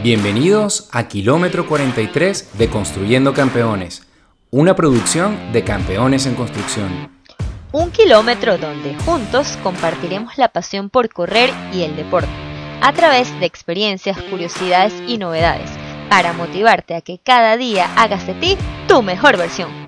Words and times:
Bienvenidos 0.00 0.88
a 0.92 1.08
Kilómetro 1.08 1.66
43 1.66 2.56
de 2.56 2.68
Construyendo 2.70 3.34
Campeones, 3.34 4.06
una 4.52 4.76
producción 4.76 5.52
de 5.52 5.64
Campeones 5.64 6.24
en 6.26 6.36
Construcción. 6.36 7.10
Un 7.72 7.90
kilómetro 7.90 8.58
donde 8.58 8.94
juntos 9.04 9.58
compartiremos 9.64 10.38
la 10.38 10.50
pasión 10.50 10.88
por 10.88 11.08
correr 11.08 11.50
y 11.72 11.82
el 11.82 11.96
deporte, 11.96 12.30
a 12.80 12.92
través 12.92 13.38
de 13.40 13.46
experiencias, 13.46 14.22
curiosidades 14.30 14.94
y 15.08 15.18
novedades, 15.18 15.68
para 16.08 16.32
motivarte 16.32 16.94
a 16.94 17.00
que 17.00 17.18
cada 17.18 17.56
día 17.56 17.92
hagas 17.96 18.24
de 18.24 18.34
ti 18.34 18.56
tu 18.86 19.02
mejor 19.02 19.36
versión. 19.36 19.87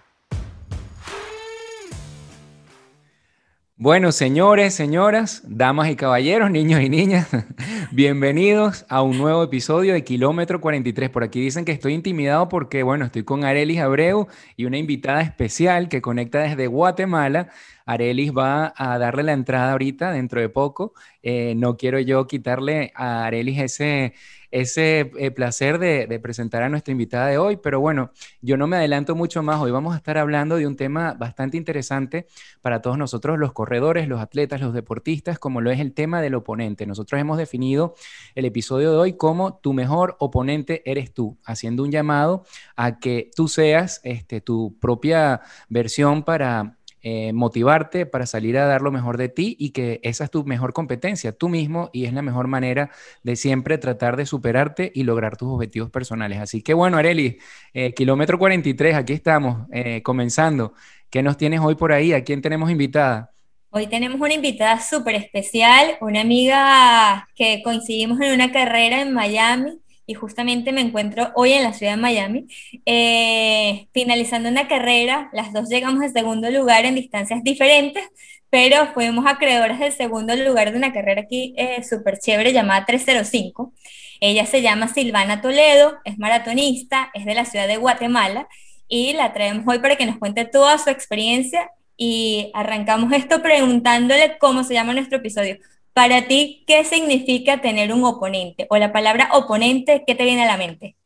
Bueno, 3.83 4.13
señores, 4.13 4.75
señoras, 4.75 5.43
damas 5.47 5.89
y 5.89 5.97
caballeros, 5.97 6.51
niños 6.51 6.83
y 6.83 6.91
niñas, 6.91 7.29
bienvenidos 7.93 8.85
a 8.91 9.01
un 9.01 9.17
nuevo 9.17 9.43
episodio 9.43 9.95
de 9.95 10.05
Kilómetro 10.05 10.61
43. 10.61 11.09
Por 11.09 11.25
aquí 11.25 11.41
dicen 11.41 11.65
que 11.65 11.73
estoy 11.73 11.95
intimidado 11.95 12.51
porque, 12.51 12.83
bueno, 12.83 13.07
estoy 13.07 13.25
con 13.25 13.43
Arelis 13.43 13.81
Abreu 13.81 14.27
y 14.55 14.67
una 14.67 14.77
invitada 14.77 15.23
especial 15.23 15.89
que 15.89 16.03
conecta 16.03 16.41
desde 16.41 16.67
Guatemala. 16.67 17.49
Arelis 17.87 18.33
va 18.37 18.75
a 18.77 18.99
darle 18.99 19.23
la 19.23 19.33
entrada 19.33 19.73
ahorita, 19.73 20.13
dentro 20.13 20.43
de 20.43 20.51
poco. 20.51 20.93
Eh, 21.23 21.55
no 21.57 21.79
quiero 21.79 21.99
yo 22.01 22.27
quitarle 22.27 22.93
a 22.95 23.25
Arelis 23.25 23.61
ese 23.61 24.13
ese 24.51 25.13
eh, 25.19 25.31
placer 25.31 25.79
de, 25.79 26.21
presentar 26.21 26.63
a 26.63 26.69
nuestra 26.69 26.93
invitada 26.93 27.29
de 27.29 27.39
hoy, 27.39 27.57
pero 27.57 27.81
bueno, 27.81 28.11
yo 28.43 28.57
no 28.57 28.67
me 28.67 28.77
adelanto 28.77 29.15
mucho 29.15 29.43
más. 29.43 29.61
Hoy 29.61 29.71
vamos 29.71 29.95
a 29.95 29.97
estar 29.97 30.19
hablando 30.19 30.57
de 30.57 30.67
un 30.67 30.77
tema 30.77 31.15
bastante 31.15 31.57
interesante 31.57 32.27
para 32.61 32.83
todos 32.83 32.99
nosotros, 32.99 33.39
los 33.39 33.53
corredores, 33.53 34.09
los 34.09 34.21
atletas, 34.21 34.61
los 34.61 34.75
deportistas, 34.75 35.39
como 35.39 35.61
lo 35.61 35.71
es 35.71 35.81
el 35.81 35.93
tema 35.93 36.21
del 36.21 36.35
oponente. 36.35 36.87
Nosotros 36.87 37.21
hemos 37.21 37.39
definido 37.39 37.95
el 38.35 38.45
episodio 38.45 38.91
de 38.93 38.99
hoy 38.99 39.13
como 39.15 39.59
tu 39.59 39.73
mejor 39.73 40.17
oponente 40.19 40.83
eres 40.91 41.13
tú, 41.15 41.39
haciendo 41.45 41.83
un 41.83 41.91
llamado 41.91 42.45
a 42.77 42.99
que 42.99 43.31
tú 43.35 43.49
seas 43.49 44.01
este, 44.05 44.41
tu 44.41 44.77
propia 44.81 45.41
versión 45.69 46.25
para 46.25 46.79
eh, 47.03 47.33
motivarte 47.33 48.05
para 48.05 48.27
salir 48.27 48.59
a 48.59 48.67
dar 48.67 48.83
lo 48.83 48.91
mejor 48.91 49.17
de 49.17 49.29
ti 49.29 49.57
y 49.59 49.71
que 49.71 50.01
esa 50.03 50.25
es 50.25 50.31
tu 50.31 50.45
mejor 50.45 50.73
competencia, 50.73 51.33
tú 51.33 51.49
mismo, 51.49 51.89
y 51.93 52.05
es 52.05 52.13
la 52.13 52.23
mejor 52.23 52.47
manera 52.47 52.91
de 53.23 53.37
siempre 53.37 53.79
tratar 53.79 54.17
de 54.17 54.27
superarte 54.27 54.93
y 54.95 55.05
lograr 55.05 55.37
tus 55.37 55.49
objetivos 55.49 55.91
personales. 55.91 56.39
Así 56.39 56.63
que 56.63 56.75
bueno, 56.75 56.99
Areli, 56.99 57.39
eh, 57.73 57.95
kilómetro 57.95 58.39
43, 58.39 58.97
aquí 58.97 59.15
estamos, 59.15 59.67
eh, 59.73 60.03
comenzando. 60.03 60.75
¿Qué 61.09 61.23
nos 61.23 61.37
tienes 61.37 61.61
hoy 61.61 61.75
por 61.75 61.93
ahí? 61.93 62.13
¿A 62.13 62.23
quién 62.23 62.43
tenemos 62.43 62.71
invitada? 62.71 63.31
Hoy 63.71 63.87
tenemos 63.87 64.21
una 64.21 64.35
invitada 64.35 64.81
súper 64.81 65.15
especial, 65.15 65.97
una 66.01 66.21
amiga 66.21 67.29
que 67.35 67.63
coincidimos 67.63 68.21
en 68.21 68.35
una 68.35 68.53
carrera 68.53 69.01
en 69.01 69.15
Miami 69.15 69.81
y 70.11 70.15
justamente 70.15 70.73
me 70.73 70.81
encuentro 70.81 71.31
hoy 71.37 71.53
en 71.53 71.63
la 71.63 71.73
ciudad 71.73 71.93
de 71.93 72.03
Miami, 72.03 72.49
eh, 72.85 73.87
finalizando 73.93 74.49
una 74.49 74.67
carrera, 74.67 75.31
las 75.33 75.53
dos 75.53 75.69
llegamos 75.69 76.03
al 76.03 76.13
segundo 76.13 76.51
lugar 76.51 76.85
en 76.85 76.97
distancias 76.97 77.45
diferentes, 77.45 78.03
pero 78.51 78.93
fuimos 78.93 79.25
acreedoras 79.29 79.79
del 79.79 79.93
segundo 79.93 80.35
lugar 80.35 80.73
de 80.73 80.79
una 80.79 80.93
carrera 80.93 81.21
aquí 81.21 81.55
eh, 81.57 81.85
súper 81.85 82.19
chévere 82.19 82.53
llamada 82.53 82.85
305. 82.87 83.73
Ella 84.21 84.47
se 84.47 84.63
llama 84.63 84.89
Silvana 84.89 85.41
Toledo, 85.43 85.99
es 86.05 86.19
maratonista, 86.19 87.13
es 87.15 87.25
de 87.25 87.35
la 87.37 87.45
ciudad 87.45 87.69
de 87.69 87.77
Guatemala 87.77 88.49
y 88.89 89.13
la 89.13 89.33
traemos 89.33 89.65
hoy 89.69 89.79
para 89.79 89.95
que 89.95 90.07
nos 90.07 90.19
cuente 90.19 90.45
toda 90.45 90.77
su 90.79 90.91
experiencia 90.91 91.71
y 91.97 92.51
arrancamos 92.53 93.13
esto 93.13 93.43
preguntándole 93.43 94.39
cómo 94.39 94.65
se 94.65 94.75
llama 94.75 94.93
nuestro 94.93 95.19
episodio. 95.19 95.59
Para 95.93 96.27
ti, 96.29 96.65
¿qué 96.67 96.85
significa 96.85 97.61
tener 97.61 97.93
un 97.93 98.05
oponente? 98.05 98.67
O 98.71 98.77
la 98.77 98.93
palabra 98.93 99.31
oponente, 99.35 100.05
¿qué 100.07 100.15
te 100.15 100.25
viene 100.25 100.45
a 100.45 100.47
la 100.47 100.57
mente? 100.57 100.97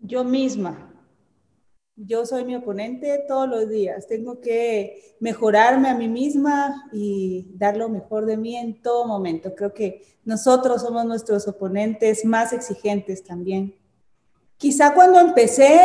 Yo 0.00 0.22
misma. 0.22 0.92
Yo 1.96 2.26
soy 2.26 2.44
mi 2.44 2.54
oponente 2.54 3.24
todos 3.26 3.48
los 3.48 3.70
días. 3.70 4.06
Tengo 4.06 4.40
que 4.40 5.16
mejorarme 5.18 5.88
a 5.88 5.94
mí 5.94 6.08
misma 6.08 6.88
y 6.92 7.46
dar 7.54 7.76
lo 7.78 7.88
mejor 7.88 8.26
de 8.26 8.36
mí 8.36 8.54
en 8.54 8.82
todo 8.82 9.06
momento. 9.06 9.54
Creo 9.54 9.72
que 9.72 10.02
nosotros 10.24 10.82
somos 10.82 11.06
nuestros 11.06 11.48
oponentes 11.48 12.24
más 12.26 12.52
exigentes 12.52 13.24
también. 13.24 13.74
Quizá 14.58 14.92
cuando 14.94 15.20
empecé, 15.20 15.80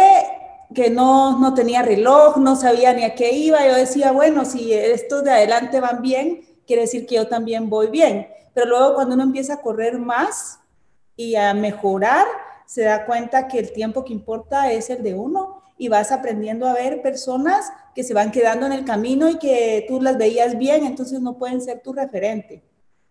que 0.74 0.90
no, 0.90 1.40
no 1.40 1.54
tenía 1.54 1.82
reloj, 1.82 2.38
no 2.38 2.56
sabía 2.56 2.94
ni 2.94 3.04
a 3.04 3.16
qué 3.16 3.32
iba, 3.32 3.66
yo 3.66 3.76
decía, 3.76 4.12
bueno, 4.12 4.46
si 4.46 4.74
estos 4.74 5.24
de 5.24 5.32
adelante 5.32 5.80
van 5.80 6.02
bien, 6.02 6.42
quiere 6.72 6.84
decir 6.84 7.06
que 7.06 7.16
yo 7.16 7.28
también 7.28 7.70
voy 7.70 7.88
bien. 7.88 8.30
Pero 8.54 8.66
luego 8.68 8.96
cuando 8.96 9.16
uno 9.16 9.24
empieza 9.24 9.56
a 9.56 9.62
correr 9.62 10.00
más 10.00 10.58
y 11.18 11.36
a 11.36 11.54
mejorar, 11.54 12.26
se 12.66 12.84
da 12.84 13.06
cuenta 13.06 13.50
que 13.50 13.60
el 13.60 13.74
tiempo 13.74 14.06
que 14.06 14.14
importa 14.14 14.72
es 14.72 14.90
el 14.90 15.04
de 15.04 15.14
uno 15.14 15.64
y 15.78 15.90
vas 15.90 16.14
aprendiendo 16.14 16.66
a 16.66 16.74
ver 16.74 17.02
personas 17.02 17.74
que 17.94 18.06
se 18.06 18.14
van 18.14 18.32
quedando 18.32 18.68
en 18.68 18.72
el 18.72 18.86
camino 18.86 19.28
y 19.28 19.38
que 19.38 19.84
tú 19.86 20.02
las 20.02 20.18
veías 20.18 20.58
bien, 20.58 20.86
entonces 20.86 21.20
no 21.20 21.38
pueden 21.38 21.60
ser 21.60 21.82
tu 21.82 21.92
referente. 21.92 22.64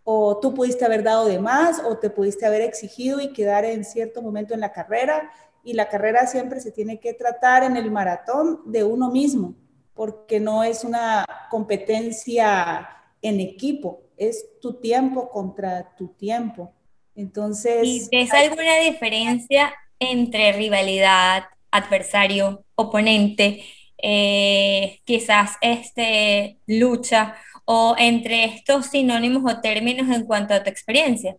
O 0.05 0.39
tú 0.39 0.55
pudiste 0.55 0.87
haber 0.87 1.03
dado 1.03 1.27
de 1.27 1.39
más 1.39 1.83
o 1.85 1.99
te 1.99 2.09
pudiste 2.09 2.47
haber 2.47 2.63
exigido 2.63 3.21
y 3.21 3.35
quedar 3.35 3.67
en 3.67 3.85
cierto 3.85 4.23
momento 4.23 4.55
en 4.55 4.61
la 4.61 4.73
carrera. 4.73 5.31
Y 5.63 5.75
la 5.75 5.91
carrera 5.91 6.27
siempre 6.27 6.63
se 6.63 6.73
tiene 6.73 6.99
que 6.99 7.13
tratar 7.13 7.63
en 7.65 7.77
el 7.77 7.91
maratón 7.91 8.63
de 8.65 8.85
uno 8.85 9.11
mismo, 9.11 9.53
porque 9.93 10.41
no 10.41 10.65
es 10.65 10.83
una 10.83 11.27
competencia 11.51 12.89
en 13.23 13.41
equipo, 13.41 14.03
es 14.17 14.61
tu 14.61 14.75
tiempo 14.75 15.29
contra 15.31 15.95
tu 15.97 16.09
tiempo. 16.09 16.73
Entonces... 17.15 17.87
¿Y 17.87 18.09
ves 18.11 18.33
alguna 18.33 18.79
diferencia 18.79 19.73
entre 19.99 20.53
rivalidad, 20.53 21.45
adversario, 21.71 22.65
oponente, 22.75 23.63
eh, 23.99 25.01
quizás 25.05 25.53
este, 25.61 26.59
lucha, 26.67 27.37
o 27.65 27.95
entre 27.99 28.45
estos 28.45 28.87
sinónimos 28.87 29.51
o 29.51 29.61
términos 29.61 30.09
en 30.15 30.25
cuanto 30.25 30.55
a 30.55 30.63
tu 30.63 30.71
experiencia? 30.71 31.37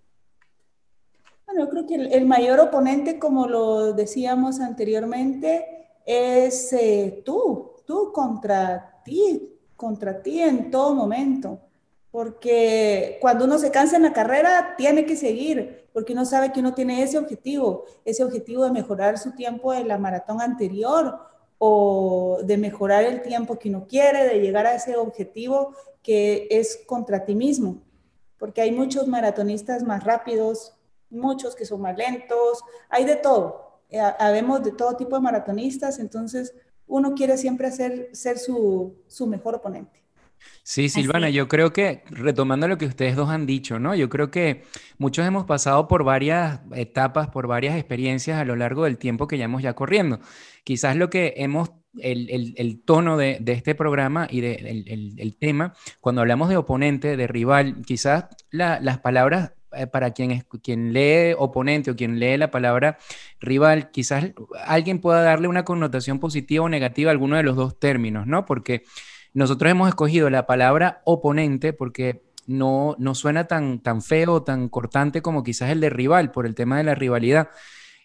Bueno, 1.45 1.67
creo 1.69 1.85
que 1.85 1.95
el, 1.95 2.25
mayor 2.25 2.59
oponente, 2.59 3.19
como 3.19 3.47
lo 3.47 3.93
decíamos 3.93 4.61
anteriormente, 4.61 5.65
es 6.05 6.71
eh, 6.71 7.21
tú, 7.25 7.73
tú 7.85 8.11
contra 8.13 9.01
ti, 9.03 9.59
contra 9.75 10.21
ti 10.21 10.41
en 10.41 10.71
todo 10.71 10.95
momento 10.95 11.59
porque 12.11 13.17
cuando 13.21 13.45
uno 13.45 13.57
se 13.57 13.71
cansa 13.71 13.95
en 13.95 14.03
la 14.03 14.13
carrera, 14.13 14.75
tiene 14.77 15.05
que 15.05 15.15
seguir, 15.15 15.87
porque 15.93 16.11
uno 16.11 16.25
sabe 16.25 16.51
que 16.51 16.59
uno 16.59 16.73
tiene 16.73 17.01
ese 17.01 17.17
objetivo, 17.17 17.85
ese 18.03 18.23
objetivo 18.23 18.65
de 18.65 18.71
mejorar 18.71 19.17
su 19.17 19.31
tiempo 19.31 19.71
de 19.71 19.85
la 19.85 19.97
maratón 19.97 20.41
anterior 20.41 21.19
o 21.57 22.39
de 22.43 22.57
mejorar 22.57 23.05
el 23.05 23.21
tiempo 23.21 23.57
que 23.57 23.69
uno 23.69 23.87
quiere, 23.87 24.27
de 24.27 24.41
llegar 24.41 24.67
a 24.67 24.75
ese 24.75 24.97
objetivo 24.97 25.73
que 26.03 26.47
es 26.51 26.81
contra 26.85 27.23
ti 27.23 27.33
mismo, 27.33 27.81
porque 28.37 28.61
hay 28.61 28.71
muchos 28.71 29.07
maratonistas 29.07 29.83
más 29.83 30.03
rápidos, 30.03 30.75
muchos 31.09 31.55
que 31.55 31.65
son 31.65 31.81
más 31.81 31.95
lentos, 31.95 32.61
hay 32.89 33.05
de 33.05 33.15
todo, 33.15 33.79
eh, 33.89 33.99
habemos 33.99 34.63
de 34.63 34.71
todo 34.71 34.97
tipo 34.97 35.15
de 35.15 35.21
maratonistas, 35.21 35.99
entonces 35.99 36.53
uno 36.87 37.13
quiere 37.13 37.37
siempre 37.37 37.67
hacer, 37.67 38.09
ser 38.11 38.37
su 38.37 39.27
mejor 39.27 39.55
oponente. 39.55 40.00
Sí, 40.63 40.89
Silvana, 40.89 41.29
yo 41.29 41.47
creo 41.47 41.73
que, 41.73 42.03
retomando 42.09 42.67
lo 42.67 42.77
que 42.77 42.85
ustedes 42.85 43.15
dos 43.15 43.29
han 43.29 43.45
dicho, 43.45 43.79
¿no? 43.79 43.95
Yo 43.95 44.09
creo 44.09 44.29
que 44.29 44.63
muchos 44.97 45.25
hemos 45.25 45.45
pasado 45.45 45.87
por 45.87 46.03
varias 46.03 46.61
etapas, 46.73 47.29
por 47.29 47.47
varias 47.47 47.75
experiencias 47.75 48.39
a 48.39 48.45
lo 48.45 48.55
largo 48.55 48.83
del 48.83 48.97
tiempo 48.97 49.27
que 49.27 49.37
llevamos 49.37 49.63
ya 49.63 49.73
corriendo. 49.73 50.19
Quizás 50.63 50.95
lo 50.95 51.09
que 51.09 51.33
hemos, 51.37 51.71
el, 51.99 52.81
tono 52.85 53.17
de, 53.17 53.43
este 53.47 53.73
programa 53.73 54.27
y 54.29 54.41
del 54.41 54.85
el, 55.17 55.35
tema, 55.37 55.73
cuando 55.99 56.21
hablamos 56.21 56.49
de 56.49 56.57
oponente, 56.57 57.17
de 57.17 57.27
rival, 57.27 57.81
quizás 57.85 58.27
las 58.51 58.99
palabras 58.99 59.53
eh, 59.73 59.87
para 59.87 60.11
quien, 60.11 60.45
quien 60.61 60.91
lee 60.91 61.33
oponente 61.37 61.91
o 61.91 61.95
quien 61.95 62.19
lee 62.19 62.37
la 62.37 62.51
palabra 62.51 62.97
rival, 63.39 63.89
quizás 63.91 64.31
alguien 64.65 64.99
pueda 64.99 65.21
darle 65.21 65.47
una 65.47 65.63
connotación 65.63 66.19
positiva 66.19 66.65
o 66.65 66.69
negativa 66.69 67.09
a 67.09 67.13
alguno 67.13 67.37
de 67.37 67.43
los 67.43 67.55
dos 67.55 67.79
términos, 67.79 68.27
¿no? 68.27 68.45
Porque 68.45 68.83
nosotros 69.33 69.71
hemos 69.71 69.87
escogido 69.89 70.29
la 70.29 70.45
palabra 70.45 71.01
oponente 71.05 71.73
porque 71.73 72.23
no, 72.47 72.95
no 72.99 73.15
suena 73.15 73.45
tan, 73.45 73.79
tan 73.79 74.01
feo, 74.01 74.43
tan 74.43 74.69
cortante 74.69 75.21
como 75.21 75.43
quizás 75.43 75.69
el 75.69 75.79
de 75.79 75.89
rival, 75.89 76.31
por 76.31 76.45
el 76.45 76.55
tema 76.55 76.77
de 76.77 76.83
la 76.83 76.95
rivalidad. 76.95 77.49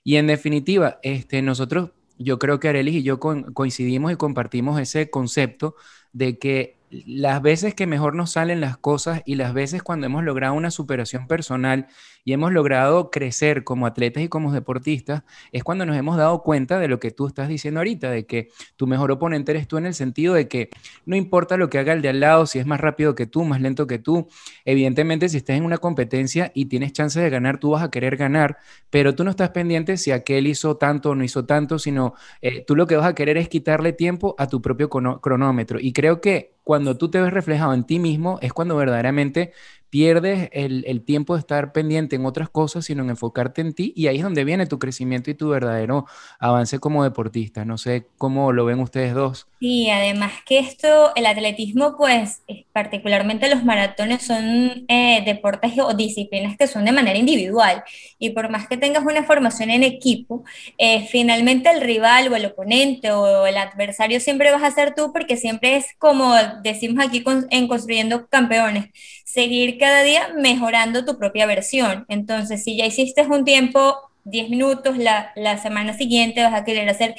Y 0.04 0.16
en 0.16 0.28
definitiva, 0.28 0.98
este, 1.02 1.42
nosotros, 1.42 1.90
yo 2.18 2.38
creo 2.38 2.60
que 2.60 2.68
Arelis 2.68 2.96
y 2.96 3.02
yo 3.02 3.18
coincidimos 3.18 4.12
y 4.12 4.16
compartimos 4.16 4.80
ese 4.80 5.10
concepto 5.10 5.74
de 6.12 6.38
que 6.38 6.76
las 6.90 7.42
veces 7.42 7.74
que 7.74 7.86
mejor 7.86 8.14
nos 8.14 8.32
salen 8.32 8.60
las 8.60 8.76
cosas 8.76 9.22
y 9.26 9.34
las 9.34 9.52
veces 9.52 9.82
cuando 9.82 10.06
hemos 10.06 10.22
logrado 10.22 10.54
una 10.54 10.70
superación 10.70 11.26
personal 11.26 11.88
y 12.26 12.32
hemos 12.32 12.52
logrado 12.52 13.12
crecer 13.12 13.62
como 13.62 13.86
atletas 13.86 14.20
y 14.24 14.28
como 14.28 14.52
deportistas, 14.52 15.22
es 15.52 15.62
cuando 15.62 15.86
nos 15.86 15.96
hemos 15.96 16.16
dado 16.16 16.42
cuenta 16.42 16.80
de 16.80 16.88
lo 16.88 16.98
que 16.98 17.12
tú 17.12 17.28
estás 17.28 17.48
diciendo 17.48 17.78
ahorita, 17.78 18.10
de 18.10 18.26
que 18.26 18.48
tu 18.74 18.88
mejor 18.88 19.12
oponente 19.12 19.52
eres 19.52 19.68
tú 19.68 19.78
en 19.78 19.86
el 19.86 19.94
sentido 19.94 20.34
de 20.34 20.48
que 20.48 20.70
no 21.04 21.14
importa 21.14 21.56
lo 21.56 21.70
que 21.70 21.78
haga 21.78 21.92
el 21.92 22.02
de 22.02 22.08
al 22.08 22.18
lado, 22.18 22.46
si 22.46 22.58
es 22.58 22.66
más 22.66 22.80
rápido 22.80 23.14
que 23.14 23.26
tú, 23.26 23.44
más 23.44 23.60
lento 23.60 23.86
que 23.86 24.00
tú, 24.00 24.26
evidentemente 24.64 25.28
si 25.28 25.36
estás 25.36 25.56
en 25.56 25.64
una 25.64 25.78
competencia 25.78 26.50
y 26.52 26.64
tienes 26.64 26.92
chance 26.92 27.20
de 27.20 27.30
ganar, 27.30 27.60
tú 27.60 27.70
vas 27.70 27.84
a 27.84 27.92
querer 27.92 28.16
ganar, 28.16 28.58
pero 28.90 29.14
tú 29.14 29.22
no 29.22 29.30
estás 29.30 29.50
pendiente 29.50 29.96
si 29.96 30.10
aquel 30.10 30.48
hizo 30.48 30.76
tanto 30.78 31.10
o 31.10 31.14
no 31.14 31.22
hizo 31.22 31.46
tanto, 31.46 31.78
sino 31.78 32.14
eh, 32.42 32.64
tú 32.66 32.74
lo 32.74 32.88
que 32.88 32.96
vas 32.96 33.06
a 33.06 33.14
querer 33.14 33.36
es 33.36 33.48
quitarle 33.48 33.92
tiempo 33.92 34.34
a 34.36 34.48
tu 34.48 34.60
propio 34.60 34.90
cronómetro. 34.90 35.78
Y 35.80 35.92
creo 35.92 36.20
que 36.20 36.56
cuando 36.64 36.96
tú 36.96 37.08
te 37.08 37.20
ves 37.20 37.32
reflejado 37.32 37.72
en 37.74 37.84
ti 37.84 38.00
mismo 38.00 38.40
es 38.42 38.52
cuando 38.52 38.74
verdaderamente 38.74 39.52
pierdes 39.96 40.50
el, 40.52 41.02
tiempo 41.06 41.32
de 41.32 41.40
estar 41.40 41.72
pendiente 41.72 42.16
en 42.16 42.26
otras 42.26 42.50
cosas, 42.50 42.84
sino 42.84 43.02
en 43.02 43.08
enfocarte 43.08 43.62
en 43.62 43.72
ti 43.72 43.94
y 43.96 44.08
ahí 44.08 44.18
es 44.18 44.22
donde 44.22 44.44
viene 44.44 44.66
tu 44.66 44.78
crecimiento 44.78 45.30
y 45.30 45.34
tu 45.34 45.48
verdadero 45.48 46.04
avance 46.38 46.78
como 46.78 47.02
deportista. 47.02 47.64
No 47.64 47.78
sé 47.78 48.06
cómo 48.18 48.52
lo 48.52 48.66
ven 48.66 48.80
ustedes 48.80 49.14
dos. 49.14 49.46
Sí, 49.58 49.88
además 49.88 50.32
que 50.44 50.58
esto, 50.58 51.14
el 51.16 51.24
atletismo, 51.24 51.96
pues 51.96 52.42
particularmente 52.74 53.48
los 53.48 53.64
maratones 53.64 54.22
son 54.22 54.84
eh, 54.86 55.22
deportes 55.24 55.72
o 55.78 55.94
disciplinas 55.94 56.58
que 56.58 56.66
son 56.66 56.84
de 56.84 56.92
manera 56.92 57.18
individual 57.18 57.82
y 58.18 58.30
por 58.30 58.50
más 58.50 58.68
que 58.68 58.76
tengas 58.76 59.02
una 59.02 59.24
formación 59.24 59.70
en 59.70 59.82
equipo, 59.82 60.44
eh, 60.76 61.06
finalmente 61.10 61.70
el 61.70 61.80
rival 61.80 62.30
o 62.30 62.36
el 62.36 62.44
oponente 62.44 63.12
o 63.12 63.46
el 63.46 63.56
adversario 63.56 64.20
siempre 64.20 64.50
vas 64.50 64.62
a 64.62 64.72
ser 64.72 64.94
tú 64.94 65.10
porque 65.10 65.38
siempre 65.38 65.76
es 65.76 65.86
como 65.96 66.34
decimos 66.62 67.02
aquí 67.02 67.24
en 67.48 67.66
Construyendo 67.66 68.28
Campeones, 68.28 68.90
seguir 69.24 69.78
cada 69.86 70.02
día 70.02 70.32
mejorando 70.34 71.04
tu 71.04 71.16
propia 71.16 71.46
versión. 71.46 72.06
Entonces, 72.08 72.64
si 72.64 72.76
ya 72.76 72.86
hiciste 72.86 73.22
un 73.22 73.44
tiempo 73.44 73.96
10 74.24 74.50
minutos, 74.50 74.98
la, 74.98 75.30
la, 75.36 75.58
semana 75.58 75.96
siguiente 75.96 76.42
vas 76.42 76.54
a 76.54 76.64
querer 76.64 76.88
hacer 76.88 77.14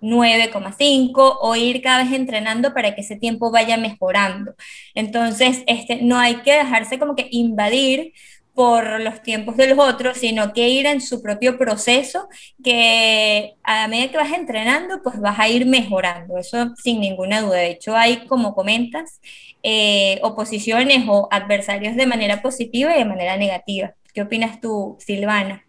9,5 0.00 1.38
o 1.40 1.56
ir 1.56 1.82
cada 1.82 2.04
vez 2.04 2.12
entrenando 2.12 2.72
para 2.72 2.94
que 2.94 3.00
ese 3.00 3.16
tiempo 3.16 3.50
vaya 3.50 3.76
mejorando. 3.78 4.54
Entonces, 4.94 5.64
este, 5.66 6.02
no 6.02 6.16
hay 6.16 6.36
que 6.36 6.52
dejarse 6.52 7.00
como 7.00 7.16
que 7.16 7.26
invadir 7.32 8.12
por 8.54 9.00
los 9.00 9.20
tiempos 9.22 9.56
de 9.56 9.66
los 9.66 9.78
otros, 9.78 10.18
sino 10.18 10.52
que 10.52 10.68
ir 10.68 10.86
en 10.86 11.00
su 11.00 11.20
propio 11.20 11.58
proceso, 11.58 12.28
que 12.62 13.54
a 13.64 13.88
medida 13.88 14.10
que 14.10 14.16
vas 14.16 14.32
entrenando, 14.32 15.02
pues 15.02 15.20
vas 15.20 15.38
a 15.38 15.48
ir 15.48 15.66
mejorando, 15.66 16.38
eso 16.38 16.72
sin 16.76 17.00
ninguna 17.00 17.40
duda. 17.40 17.56
De 17.56 17.70
hecho, 17.70 17.96
hay, 17.96 18.26
como 18.26 18.54
comentas, 18.54 19.20
eh, 19.62 20.20
oposiciones 20.22 21.04
o 21.08 21.28
adversarios 21.30 21.96
de 21.96 22.06
manera 22.06 22.42
positiva 22.42 22.94
y 22.94 23.00
de 23.00 23.04
manera 23.04 23.36
negativa. 23.36 23.94
¿Qué 24.12 24.22
opinas 24.22 24.60
tú, 24.60 24.96
Silvana? 25.00 25.64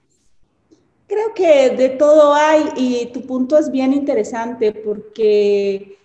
Creo 1.08 1.34
que 1.34 1.72
de 1.72 1.90
todo 1.90 2.36
hay 2.36 2.64
y 2.78 3.08
tu 3.08 3.26
punto 3.26 3.58
es 3.58 3.72
bien 3.72 3.94
interesante 3.94 4.72
porque 4.72 5.98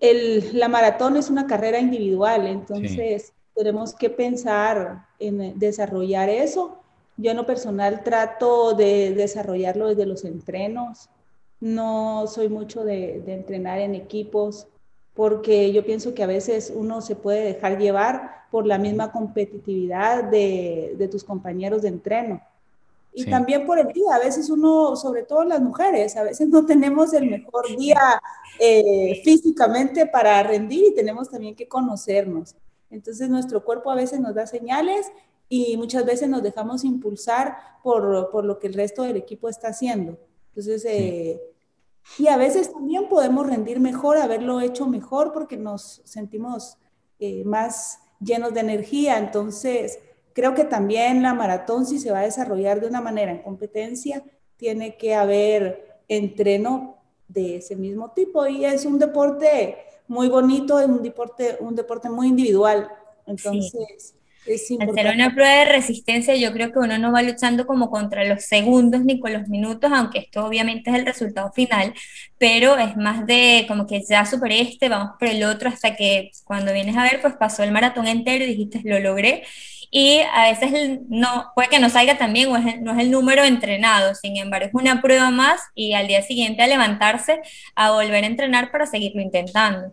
el, 0.00 0.58
la 0.58 0.68
maratón 0.68 1.16
es 1.16 1.30
una 1.30 1.46
carrera 1.46 1.78
individual, 1.78 2.46
entonces 2.46 3.32
tenemos 3.56 3.94
que 3.94 4.10
pensar 4.10 5.06
en 5.18 5.58
desarrollar 5.58 6.28
eso. 6.28 6.78
Yo 7.16 7.30
en 7.30 7.38
lo 7.38 7.46
personal 7.46 8.04
trato 8.04 8.74
de 8.74 9.14
desarrollarlo 9.14 9.88
desde 9.88 10.06
los 10.06 10.24
entrenos. 10.24 11.08
No 11.60 12.26
soy 12.26 12.48
mucho 12.48 12.84
de, 12.84 13.22
de 13.24 13.34
entrenar 13.34 13.78
en 13.78 13.94
equipos 13.94 14.68
porque 15.14 15.72
yo 15.72 15.84
pienso 15.84 16.12
que 16.12 16.22
a 16.22 16.26
veces 16.26 16.70
uno 16.74 17.00
se 17.00 17.16
puede 17.16 17.42
dejar 17.42 17.78
llevar 17.78 18.44
por 18.50 18.66
la 18.66 18.76
misma 18.76 19.10
competitividad 19.10 20.24
de, 20.24 20.94
de 20.98 21.08
tus 21.08 21.24
compañeros 21.24 21.82
de 21.82 21.88
entreno. 21.88 22.42
Y 23.18 23.24
también 23.24 23.66
por 23.66 23.78
el 23.78 23.86
día, 23.94 24.14
a 24.14 24.18
veces 24.18 24.50
uno, 24.50 24.94
sobre 24.94 25.22
todo 25.22 25.42
las 25.42 25.62
mujeres, 25.62 26.14
a 26.18 26.22
veces 26.22 26.48
no 26.48 26.66
tenemos 26.66 27.14
el 27.14 27.30
mejor 27.30 27.74
día 27.74 28.20
eh, 28.60 29.22
físicamente 29.24 30.04
para 30.04 30.42
rendir 30.42 30.84
y 30.88 30.94
tenemos 30.94 31.30
también 31.30 31.54
que 31.54 31.66
conocernos. 31.66 32.54
Entonces 32.90 33.28
nuestro 33.28 33.64
cuerpo 33.64 33.90
a 33.90 33.96
veces 33.96 34.20
nos 34.20 34.34
da 34.34 34.46
señales 34.46 35.10
y 35.48 35.76
muchas 35.76 36.04
veces 36.04 36.28
nos 36.28 36.42
dejamos 36.42 36.84
impulsar 36.84 37.56
por, 37.82 38.30
por 38.30 38.44
lo 38.44 38.58
que 38.58 38.66
el 38.66 38.74
resto 38.74 39.02
del 39.02 39.16
equipo 39.16 39.48
está 39.48 39.68
haciendo. 39.68 40.18
Entonces, 40.48 40.84
eh, 40.86 41.40
y 42.18 42.28
a 42.28 42.36
veces 42.36 42.72
también 42.72 43.08
podemos 43.08 43.46
rendir 43.46 43.80
mejor, 43.80 44.16
haberlo 44.16 44.60
hecho 44.60 44.86
mejor 44.86 45.32
porque 45.32 45.56
nos 45.56 46.02
sentimos 46.04 46.78
eh, 47.18 47.44
más 47.44 48.00
llenos 48.20 48.54
de 48.54 48.60
energía. 48.60 49.18
Entonces, 49.18 49.98
Creo 50.36 50.52
que 50.52 50.64
también 50.64 51.22
la 51.22 51.32
maratón, 51.32 51.86
si 51.86 51.98
se 51.98 52.12
va 52.12 52.18
a 52.18 52.24
desarrollar 52.24 52.78
de 52.78 52.86
una 52.88 53.00
manera 53.00 53.32
en 53.32 53.40
competencia, 53.40 54.22
tiene 54.58 54.98
que 54.98 55.14
haber 55.14 56.02
entreno 56.08 56.98
de 57.26 57.56
ese 57.56 57.74
mismo 57.74 58.10
tipo 58.10 58.46
y 58.46 58.66
es 58.66 58.84
un 58.84 58.98
deporte 58.98 59.78
muy 60.08 60.28
bonito, 60.28 60.78
es 60.80 60.86
un 60.86 61.02
deporte, 61.02 61.56
un 61.60 61.74
deporte 61.74 62.08
muy 62.08 62.28
individual. 62.28 62.88
Entonces, 63.26 64.14
es 64.46 64.70
importante. 64.70 65.00
Hacer 65.00 65.14
una 65.14 65.34
prueba 65.34 65.50
de 65.50 65.64
resistencia, 65.64 66.36
yo 66.36 66.52
creo 66.52 66.72
que 66.72 66.78
uno 66.78 66.98
no 66.98 67.12
va 67.12 67.22
luchando 67.22 67.66
como 67.66 67.90
contra 67.90 68.24
los 68.24 68.44
segundos 68.44 69.04
ni 69.04 69.18
con 69.18 69.32
los 69.32 69.48
minutos, 69.48 69.90
aunque 69.92 70.20
esto 70.20 70.44
obviamente 70.46 70.90
es 70.90 70.96
el 70.96 71.06
resultado 71.06 71.50
final, 71.52 71.92
pero 72.38 72.76
es 72.78 72.96
más 72.96 73.26
de 73.26 73.64
como 73.68 73.86
que 73.86 74.02
ya 74.08 74.24
superé 74.24 74.60
este, 74.60 74.88
vamos 74.88 75.16
por 75.18 75.28
el 75.28 75.42
otro, 75.44 75.68
hasta 75.68 75.96
que 75.96 76.30
cuando 76.44 76.72
vienes 76.72 76.96
a 76.96 77.02
ver, 77.02 77.20
pues 77.20 77.34
pasó 77.34 77.62
el 77.62 77.72
maratón 77.72 78.06
entero 78.06 78.44
y 78.44 78.48
dijiste, 78.48 78.80
lo 78.84 79.00
logré 79.00 79.42
y 79.90 80.20
a 80.32 80.50
veces 80.50 81.00
no, 81.08 81.52
puede 81.54 81.68
que 81.68 81.78
no 81.78 81.88
salga 81.88 82.18
también 82.18 82.48
o 82.48 82.58
no 82.58 82.92
es 82.92 82.98
el 82.98 83.10
número 83.10 83.44
entrenado, 83.44 84.14
sin 84.14 84.36
embargo 84.36 84.66
es 84.66 84.74
una 84.74 85.00
prueba 85.00 85.30
más 85.30 85.60
y 85.74 85.94
al 85.94 86.06
día 86.06 86.22
siguiente 86.22 86.62
a 86.62 86.66
levantarse 86.66 87.40
a 87.74 87.92
volver 87.92 88.24
a 88.24 88.26
entrenar 88.26 88.70
para 88.70 88.86
seguirlo 88.86 89.22
intentando. 89.22 89.92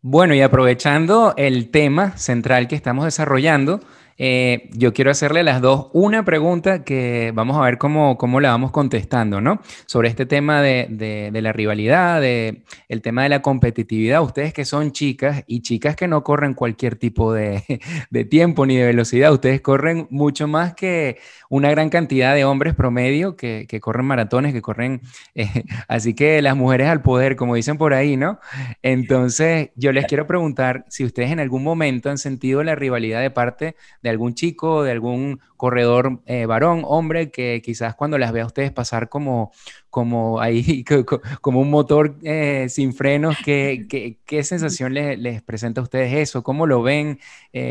Bueno, 0.00 0.34
y 0.34 0.40
aprovechando 0.42 1.34
el 1.36 1.70
tema 1.70 2.16
central 2.16 2.68
que 2.68 2.76
estamos 2.76 3.04
desarrollando, 3.04 3.80
eh, 4.18 4.68
yo 4.72 4.92
quiero 4.92 5.12
hacerle 5.12 5.40
a 5.40 5.44
las 5.44 5.60
dos 5.60 5.88
una 5.92 6.24
pregunta 6.24 6.82
que 6.82 7.30
vamos 7.34 7.56
a 7.56 7.60
ver 7.60 7.78
cómo, 7.78 8.18
cómo 8.18 8.40
la 8.40 8.50
vamos 8.50 8.72
contestando, 8.72 9.40
¿no? 9.40 9.60
Sobre 9.86 10.08
este 10.08 10.26
tema 10.26 10.60
de, 10.60 10.88
de, 11.32 11.40
la 11.40 11.52
rivalidad, 11.52 12.20
de 12.20 12.62
el 12.88 13.00
tema 13.00 13.22
de 13.22 13.28
la 13.28 13.42
competitividad. 13.42 14.20
Ustedes 14.22 14.52
que 14.52 14.64
son 14.64 14.90
chicas 14.90 15.44
y 15.46 15.62
chicas 15.62 15.94
que 15.94 16.08
no 16.08 16.24
corren 16.24 16.54
cualquier 16.54 16.96
tipo 16.96 17.32
de, 17.32 17.62
de 18.10 18.24
tiempo 18.24 18.66
ni 18.66 18.76
de 18.76 18.86
velocidad, 18.86 19.32
ustedes 19.32 19.60
corren 19.60 20.08
mucho 20.10 20.48
más 20.48 20.74
que 20.74 21.18
una 21.48 21.70
gran 21.70 21.88
cantidad 21.90 22.34
de 22.34 22.44
hombres 22.44 22.74
promedio 22.74 23.36
que, 23.36 23.66
que 23.68 23.80
corren 23.80 24.06
maratones, 24.06 24.52
que 24.52 24.62
corren, 24.62 25.02
eh, 25.34 25.64
así 25.88 26.14
que 26.14 26.42
las 26.42 26.56
mujeres 26.56 26.88
al 26.88 27.02
poder, 27.02 27.36
como 27.36 27.54
dicen 27.54 27.78
por 27.78 27.94
ahí, 27.94 28.16
¿no? 28.16 28.38
Entonces, 28.82 29.70
yo 29.76 29.92
les 29.92 30.06
quiero 30.06 30.26
preguntar 30.26 30.84
si 30.88 31.04
ustedes 31.04 31.30
en 31.30 31.40
algún 31.40 31.62
momento 31.62 32.10
han 32.10 32.18
sentido 32.18 32.62
la 32.62 32.74
rivalidad 32.74 33.20
de 33.20 33.30
parte 33.30 33.76
de 34.02 34.10
algún 34.10 34.34
chico, 34.34 34.82
de 34.82 34.92
algún 34.92 35.40
corredor 35.56 36.22
eh, 36.26 36.46
varón, 36.46 36.82
hombre, 36.84 37.30
que 37.30 37.60
quizás 37.64 37.94
cuando 37.94 38.18
las 38.18 38.32
vea 38.32 38.44
a 38.44 38.46
ustedes 38.46 38.70
pasar 38.70 39.08
como, 39.08 39.52
como 39.98 40.40
ahí, 40.40 40.84
como 41.40 41.60
un 41.60 41.70
motor 41.70 42.14
eh, 42.22 42.68
sin 42.68 42.94
frenos, 42.94 43.36
¿qué, 43.44 44.16
qué, 44.24 44.44
sensación 44.44 44.94
les, 44.94 45.18
les, 45.18 45.42
presenta 45.42 45.80
a 45.80 45.84
ustedes 45.84 46.14
eso? 46.14 46.44
¿Cómo 46.44 46.66
lo 46.66 46.82
ven? 46.82 47.18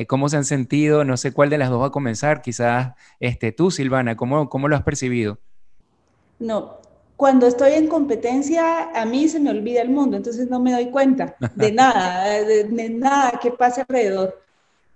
¿Cómo 0.08 0.28
se 0.28 0.36
han 0.36 0.44
sentido? 0.44 1.06
No 1.06 1.16
sé 1.16 1.32
cuál 1.32 1.50
de 1.50 1.58
las 1.58 1.70
dos 1.70 1.82
va 1.82 1.88
a 1.88 1.92
comenzar, 1.92 2.42
quizás 2.42 2.94
este, 3.22 3.54
tú 3.54 3.72
Silvana, 3.72 4.18
¿cómo, 4.18 4.50
cómo 4.50 4.68
lo 4.68 4.76
has 4.76 4.84
percibido? 4.84 5.40
No, 6.40 6.82
cuando 7.18 7.48
estoy 7.48 7.74
en 7.74 7.88
competencia, 7.88 8.92
a 8.94 9.04
mí 9.06 9.28
se 9.28 9.40
me 9.40 9.50
olvida 9.50 9.82
el 9.82 9.90
mundo, 9.90 10.18
entonces 10.18 10.50
no 10.50 10.60
me 10.60 10.72
doy 10.72 10.92
cuenta 10.92 11.36
de 11.56 11.72
nada, 11.74 12.30
de, 12.44 12.90
nada 12.90 13.40
que 13.42 13.52
pase 13.52 13.82
alrededor. 13.82 14.40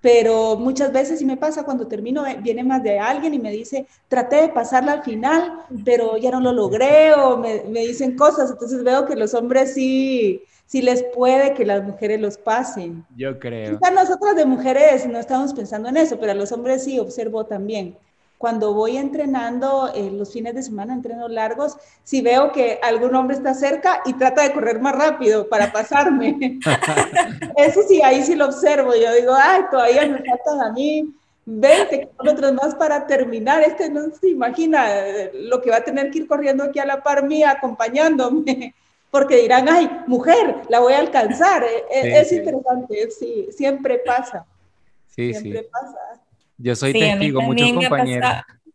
Pero 0.01 0.55
muchas 0.57 0.91
veces 0.91 1.19
sí 1.19 1.25
me 1.25 1.37
pasa 1.37 1.63
cuando 1.63 1.87
termino, 1.87 2.25
eh, 2.25 2.37
viene 2.41 2.63
más 2.63 2.81
de 2.81 2.99
alguien 2.99 3.33
y 3.33 3.39
me 3.39 3.51
dice, 3.51 3.85
traté 4.07 4.37
de 4.37 4.49
pasarla 4.49 4.93
al 4.93 5.03
final, 5.03 5.59
pero 5.85 6.17
ya 6.17 6.31
no 6.31 6.39
lo 6.39 6.51
logré, 6.53 7.13
o 7.13 7.37
me, 7.37 7.63
me 7.69 7.81
dicen 7.81 8.15
cosas, 8.15 8.49
entonces 8.51 8.83
veo 8.83 9.05
que 9.05 9.15
los 9.15 9.33
hombres 9.35 9.73
sí, 9.75 10.41
sí 10.65 10.81
les 10.81 11.03
puede 11.03 11.53
que 11.53 11.65
las 11.65 11.83
mujeres 11.83 12.19
los 12.19 12.37
pasen. 12.37 13.05
Yo 13.15 13.37
creo. 13.39 13.77
Quizás 13.77 13.93
nosotras 13.93 14.35
de 14.35 14.45
mujeres 14.45 15.07
no 15.07 15.19
estamos 15.19 15.53
pensando 15.53 15.89
en 15.89 15.97
eso, 15.97 16.19
pero 16.19 16.31
a 16.31 16.35
los 16.35 16.51
hombres 16.51 16.83
sí 16.83 16.97
observo 16.97 17.45
también 17.45 17.95
cuando 18.41 18.73
voy 18.73 18.97
entrenando 18.97 19.91
eh, 19.93 20.09
los 20.11 20.33
fines 20.33 20.55
de 20.55 20.63
semana, 20.63 20.93
entrenos 20.93 21.29
largos, 21.29 21.77
si 22.03 22.21
veo 22.21 22.51
que 22.51 22.79
algún 22.81 23.13
hombre 23.15 23.37
está 23.37 23.53
cerca 23.53 24.01
y 24.03 24.13
trata 24.13 24.41
de 24.41 24.51
correr 24.51 24.81
más 24.81 24.95
rápido 24.95 25.47
para 25.47 25.71
pasarme. 25.71 26.59
Eso 27.55 27.81
sí, 27.87 28.01
ahí 28.01 28.23
sí 28.23 28.35
lo 28.35 28.45
observo. 28.45 28.95
Yo 28.95 29.13
digo, 29.13 29.33
ay, 29.35 29.61
todavía 29.69 30.07
me 30.07 30.23
faltan 30.23 30.59
a 30.59 30.71
mí 30.73 31.13
20 31.45 32.09
kilómetros 32.09 32.53
más 32.53 32.73
para 32.73 33.05
terminar. 33.05 33.61
Este 33.61 33.91
no 33.91 34.09
se 34.09 34.29
imagina 34.29 34.89
eh, 34.89 35.31
lo 35.33 35.61
que 35.61 35.69
va 35.69 35.77
a 35.77 35.83
tener 35.83 36.09
que 36.09 36.19
ir 36.19 36.27
corriendo 36.27 36.63
aquí 36.63 36.79
a 36.79 36.85
la 36.85 37.03
par 37.03 37.23
mía, 37.27 37.51
acompañándome. 37.51 38.73
porque 39.11 39.35
dirán, 39.35 39.69
ay, 39.69 39.87
mujer, 40.07 40.63
la 40.67 40.79
voy 40.79 40.93
a 40.93 40.99
alcanzar. 40.99 41.63
E, 41.63 41.85
e, 41.91 42.21
es, 42.21 42.31
interesante, 42.31 43.11
sí, 43.11 43.49
siempre 43.51 43.99
pasa. 43.99 44.47
Sí, 45.09 45.31
siempre 45.31 45.69
pasa. 45.71 46.21
Yo 46.61 46.75
soy 46.75 46.93
testigo, 46.93 47.41
muchos 47.41 47.71
compañeros. 47.73 48.29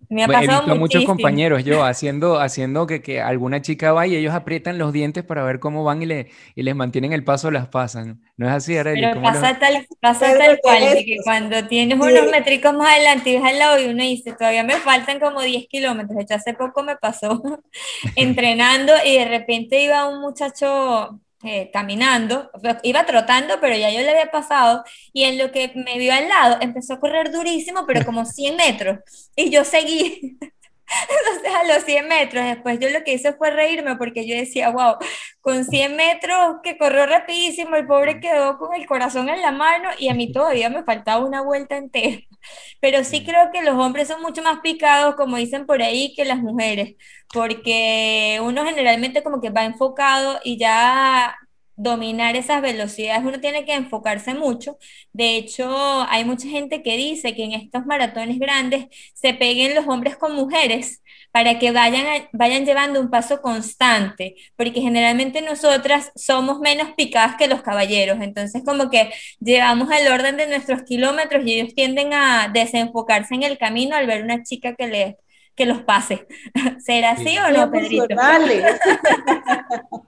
Me 0.08 0.22
ha 0.22 0.26
pasado 0.26 0.44
he 0.44 0.54
visto 0.56 0.72
a 0.72 0.74
muchos 0.76 1.04
compañeros 1.04 1.64
yo 1.64 1.84
haciendo, 1.84 2.38
haciendo 2.38 2.86
que, 2.86 3.02
que, 3.02 3.20
alguna 3.20 3.60
chica 3.62 3.92
va 3.92 4.06
y 4.06 4.14
ellos 4.14 4.34
aprietan 4.34 4.78
los 4.78 4.92
dientes 4.92 5.24
para 5.24 5.42
ver 5.42 5.58
cómo 5.58 5.84
van 5.84 6.02
y, 6.02 6.06
le, 6.06 6.30
y 6.54 6.62
les 6.62 6.76
mantienen 6.76 7.12
el 7.12 7.24
paso, 7.24 7.50
las 7.50 7.68
pasan. 7.68 8.20
¿No 8.36 8.46
es 8.46 8.52
así, 8.52 8.76
Arely? 8.76 9.00
Pero 9.00 9.22
pasa, 9.22 9.58
tal, 9.58 9.86
pasa 10.00 10.36
tal 10.38 10.58
cual, 10.62 10.80
que 11.04 11.16
cuando 11.24 11.66
tienes 11.66 11.98
unos 11.98 12.30
métricos 12.30 12.72
más 12.74 12.88
adelante 12.88 13.30
y 13.30 13.34
ves 13.34 13.44
al 13.44 13.58
lado 13.58 13.80
y 13.80 13.86
uno 13.86 14.02
dice, 14.02 14.32
todavía 14.32 14.62
me 14.62 14.76
faltan 14.76 15.18
como 15.18 15.42
10 15.42 15.66
kilómetros. 15.68 16.16
De 16.16 16.22
hecho, 16.22 16.34
hace 16.34 16.54
poco 16.54 16.82
me 16.82 16.96
pasó 16.96 17.42
entrenando 18.16 18.92
y 19.04 19.16
de 19.16 19.24
repente 19.24 19.82
iba 19.82 20.08
un 20.08 20.20
muchacho 20.20 21.20
eh, 21.42 21.70
caminando, 21.72 22.50
iba 22.82 23.04
trotando, 23.06 23.60
pero 23.60 23.76
ya 23.76 23.90
yo 23.90 24.00
le 24.00 24.10
había 24.10 24.30
pasado, 24.30 24.84
y 25.12 25.24
en 25.24 25.38
lo 25.38 25.52
que 25.52 25.72
me 25.74 25.98
vio 25.98 26.12
al 26.14 26.28
lado 26.28 26.58
empezó 26.60 26.94
a 26.94 27.00
correr 27.00 27.30
durísimo, 27.30 27.84
pero 27.86 28.04
como 28.04 28.24
100 28.26 28.56
metros, 28.56 28.98
y 29.36 29.50
yo 29.50 29.64
seguí. 29.64 30.38
Entonces 31.10 31.54
a 31.54 31.64
los 31.64 31.84
100 31.84 32.08
metros, 32.08 32.44
después 32.44 32.78
yo 32.78 32.88
lo 32.90 33.02
que 33.04 33.14
hice 33.14 33.32
fue 33.34 33.50
reírme 33.50 33.96
porque 33.96 34.26
yo 34.26 34.36
decía, 34.36 34.70
wow, 34.70 34.96
con 35.40 35.64
100 35.64 35.96
metros 35.96 36.56
que 36.62 36.78
corrió 36.78 37.06
rapidísimo, 37.06 37.76
el 37.76 37.86
pobre 37.86 38.20
quedó 38.20 38.56
con 38.58 38.74
el 38.74 38.86
corazón 38.86 39.28
en 39.28 39.42
la 39.42 39.50
mano 39.52 39.88
y 39.98 40.08
a 40.08 40.14
mí 40.14 40.32
todavía 40.32 40.70
me 40.70 40.84
faltaba 40.84 41.24
una 41.24 41.42
vuelta 41.42 41.76
entera. 41.76 42.18
Pero 42.80 43.04
sí 43.04 43.24
creo 43.24 43.50
que 43.52 43.62
los 43.62 43.74
hombres 43.76 44.08
son 44.08 44.22
mucho 44.22 44.42
más 44.42 44.60
picados, 44.60 45.16
como 45.16 45.36
dicen 45.36 45.66
por 45.66 45.82
ahí, 45.82 46.14
que 46.14 46.24
las 46.24 46.38
mujeres, 46.38 46.94
porque 47.32 48.40
uno 48.42 48.64
generalmente 48.64 49.22
como 49.22 49.40
que 49.40 49.50
va 49.50 49.64
enfocado 49.64 50.40
y 50.44 50.58
ya 50.58 51.36
dominar 51.76 52.36
esas 52.36 52.62
velocidades, 52.62 53.24
uno 53.24 53.40
tiene 53.40 53.64
que 53.64 53.74
enfocarse 53.74 54.34
mucho. 54.34 54.78
De 55.12 55.36
hecho, 55.36 56.02
hay 56.08 56.24
mucha 56.24 56.48
gente 56.48 56.82
que 56.82 56.96
dice 56.96 57.34
que 57.34 57.44
en 57.44 57.52
estos 57.52 57.86
maratones 57.86 58.38
grandes 58.38 58.86
se 59.14 59.34
peguen 59.34 59.74
los 59.74 59.86
hombres 59.86 60.16
con 60.16 60.34
mujeres 60.34 61.02
para 61.32 61.58
que 61.58 61.70
vayan, 61.70 62.06
vayan 62.32 62.64
llevando 62.64 63.00
un 63.00 63.10
paso 63.10 63.42
constante, 63.42 64.36
porque 64.56 64.80
generalmente 64.80 65.42
nosotras 65.42 66.10
somos 66.16 66.60
menos 66.60 66.92
picadas 66.96 67.36
que 67.36 67.46
los 67.48 67.62
caballeros, 67.62 68.18
entonces 68.22 68.62
como 68.64 68.88
que 68.90 69.10
llevamos 69.40 69.90
el 69.90 70.08
orden 70.08 70.36
de 70.38 70.46
nuestros 70.46 70.82
kilómetros 70.84 71.44
y 71.46 71.60
ellos 71.60 71.74
tienden 71.74 72.14
a 72.14 72.48
desenfocarse 72.52 73.34
en 73.34 73.42
el 73.42 73.58
camino 73.58 73.96
al 73.96 74.06
ver 74.06 74.22
una 74.24 74.42
chica 74.42 74.74
que 74.74 74.86
les 74.86 75.14
que 75.56 75.66
los 75.66 75.80
pase. 75.80 76.26
¿Será 76.78 77.12
así 77.12 77.36
o 77.38 77.50
no, 77.50 77.70
Pedrito? 77.70 78.06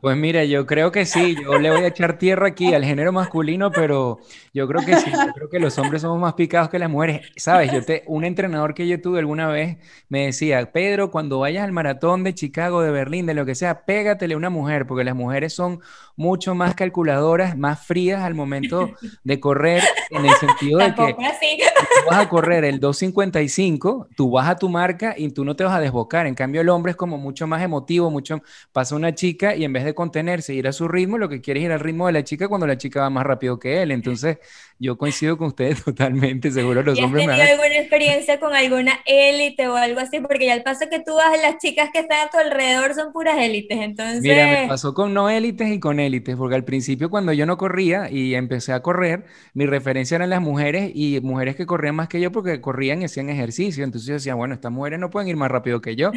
Pues 0.00 0.16
mira, 0.16 0.44
yo 0.44 0.64
creo 0.64 0.92
que 0.92 1.04
sí, 1.04 1.36
yo 1.42 1.58
le 1.58 1.70
voy 1.70 1.82
a 1.82 1.88
echar 1.88 2.18
tierra 2.18 2.48
aquí 2.48 2.72
al 2.72 2.84
género 2.84 3.10
masculino, 3.12 3.72
pero 3.72 4.20
yo 4.54 4.68
creo 4.68 4.86
que 4.86 4.94
sí, 4.94 5.10
yo 5.10 5.32
creo 5.34 5.50
que 5.50 5.58
los 5.58 5.76
hombres 5.78 6.02
somos 6.02 6.20
más 6.20 6.34
picados 6.34 6.68
que 6.68 6.78
las 6.78 6.88
mujeres. 6.88 7.26
Sabes, 7.36 7.72
yo 7.72 7.84
te, 7.84 8.04
un 8.06 8.24
entrenador 8.24 8.74
que 8.74 8.86
yo 8.86 9.00
tuve 9.00 9.18
alguna 9.18 9.48
vez 9.48 9.78
me 10.08 10.26
decía, 10.26 10.70
Pedro, 10.70 11.10
cuando 11.10 11.40
vayas 11.40 11.64
al 11.64 11.72
maratón 11.72 12.22
de 12.22 12.32
Chicago, 12.32 12.82
de 12.82 12.92
Berlín, 12.92 13.26
de 13.26 13.34
lo 13.34 13.44
que 13.44 13.56
sea, 13.56 13.84
pégatele 13.84 14.34
a 14.34 14.36
una 14.36 14.50
mujer, 14.50 14.86
porque 14.86 15.02
las 15.02 15.16
mujeres 15.16 15.52
son 15.52 15.80
mucho 16.16 16.54
más 16.54 16.74
calculadoras, 16.74 17.56
más 17.56 17.84
frías 17.84 18.22
al 18.22 18.34
momento 18.34 18.90
de 19.24 19.40
correr, 19.40 19.82
en 20.10 20.26
el 20.26 20.34
sentido 20.34 20.78
de 20.78 20.94
que 20.94 21.14
tú 21.14 22.10
vas 22.10 22.20
a 22.20 22.28
correr 22.28 22.64
el 22.64 22.78
255, 22.78 24.08
tú 24.16 24.30
vas 24.30 24.48
a 24.48 24.56
tu 24.56 24.68
marca 24.68 25.14
y 25.16 25.28
tú 25.38 25.44
no 25.44 25.54
te 25.54 25.62
vas 25.62 25.76
a 25.76 25.80
desbocar. 25.80 26.26
En 26.26 26.34
cambio, 26.34 26.62
el 26.62 26.68
hombre 26.68 26.90
es 26.90 26.96
como 26.96 27.16
mucho 27.16 27.46
más 27.46 27.62
emotivo, 27.62 28.10
mucho 28.10 28.42
pasa 28.72 28.96
una 28.96 29.14
chica 29.14 29.54
y 29.54 29.64
en 29.64 29.72
vez 29.72 29.84
de 29.84 29.94
contenerse, 29.94 30.52
ir 30.52 30.66
a 30.66 30.72
su 30.72 30.88
ritmo, 30.88 31.16
lo 31.16 31.28
que 31.28 31.40
quiere 31.40 31.60
es 31.60 31.66
ir 31.66 31.70
al 31.70 31.78
ritmo 31.78 32.08
de 32.08 32.12
la 32.12 32.24
chica 32.24 32.48
cuando 32.48 32.66
la 32.66 32.76
chica 32.76 33.02
va 33.02 33.08
más 33.08 33.24
rápido 33.24 33.56
que 33.60 33.80
él. 33.80 33.92
Entonces, 33.92 34.38
yo 34.80 34.98
coincido 34.98 35.38
con 35.38 35.46
ustedes 35.46 35.84
totalmente, 35.84 36.50
seguro 36.50 36.82
los 36.82 36.98
hombres 36.98 37.24
me 37.24 37.34
han... 37.34 37.40
alguna 37.40 37.76
experiencia 37.76 38.40
con 38.40 38.52
alguna 38.52 38.98
élite 39.06 39.68
o 39.68 39.76
algo 39.76 40.00
así? 40.00 40.18
Porque 40.18 40.46
ya 40.46 40.54
al 40.54 40.64
paso 40.64 40.86
que 40.90 40.98
tú 40.98 41.14
vas, 41.14 41.40
las 41.40 41.58
chicas 41.58 41.90
que 41.92 42.00
están 42.00 42.26
a 42.26 42.30
tu 42.30 42.38
alrededor 42.38 42.96
son 42.96 43.12
puras 43.12 43.38
élites, 43.38 43.78
entonces... 43.78 44.22
Mira, 44.22 44.44
me 44.44 44.66
pasó 44.66 44.92
con 44.92 45.14
no 45.14 45.30
élites 45.30 45.68
y 45.68 45.78
con 45.78 46.00
élites, 46.00 46.34
porque 46.34 46.56
al 46.56 46.64
principio 46.64 47.10
cuando 47.10 47.32
yo 47.32 47.46
no 47.46 47.58
corría 47.58 48.10
y 48.10 48.34
empecé 48.34 48.72
a 48.72 48.82
correr, 48.82 49.26
mi 49.54 49.66
referencia 49.66 50.16
eran 50.16 50.30
las 50.30 50.40
mujeres 50.40 50.90
y 50.92 51.20
mujeres 51.20 51.54
que 51.54 51.64
corrían 51.64 51.94
más 51.94 52.08
que 52.08 52.20
yo 52.20 52.32
porque 52.32 52.60
corrían 52.60 53.02
y 53.02 53.04
hacían 53.04 53.30
ejercicio, 53.30 53.84
entonces 53.84 54.08
yo 54.08 54.14
decía, 54.14 54.34
bueno, 54.34 54.54
estas 54.54 54.72
mujeres 54.72 54.98
no 54.98 55.10
pueden 55.10 55.27
ir 55.28 55.36
más 55.36 55.50
rápido 55.50 55.80
que 55.80 55.96
yo. 55.96 56.16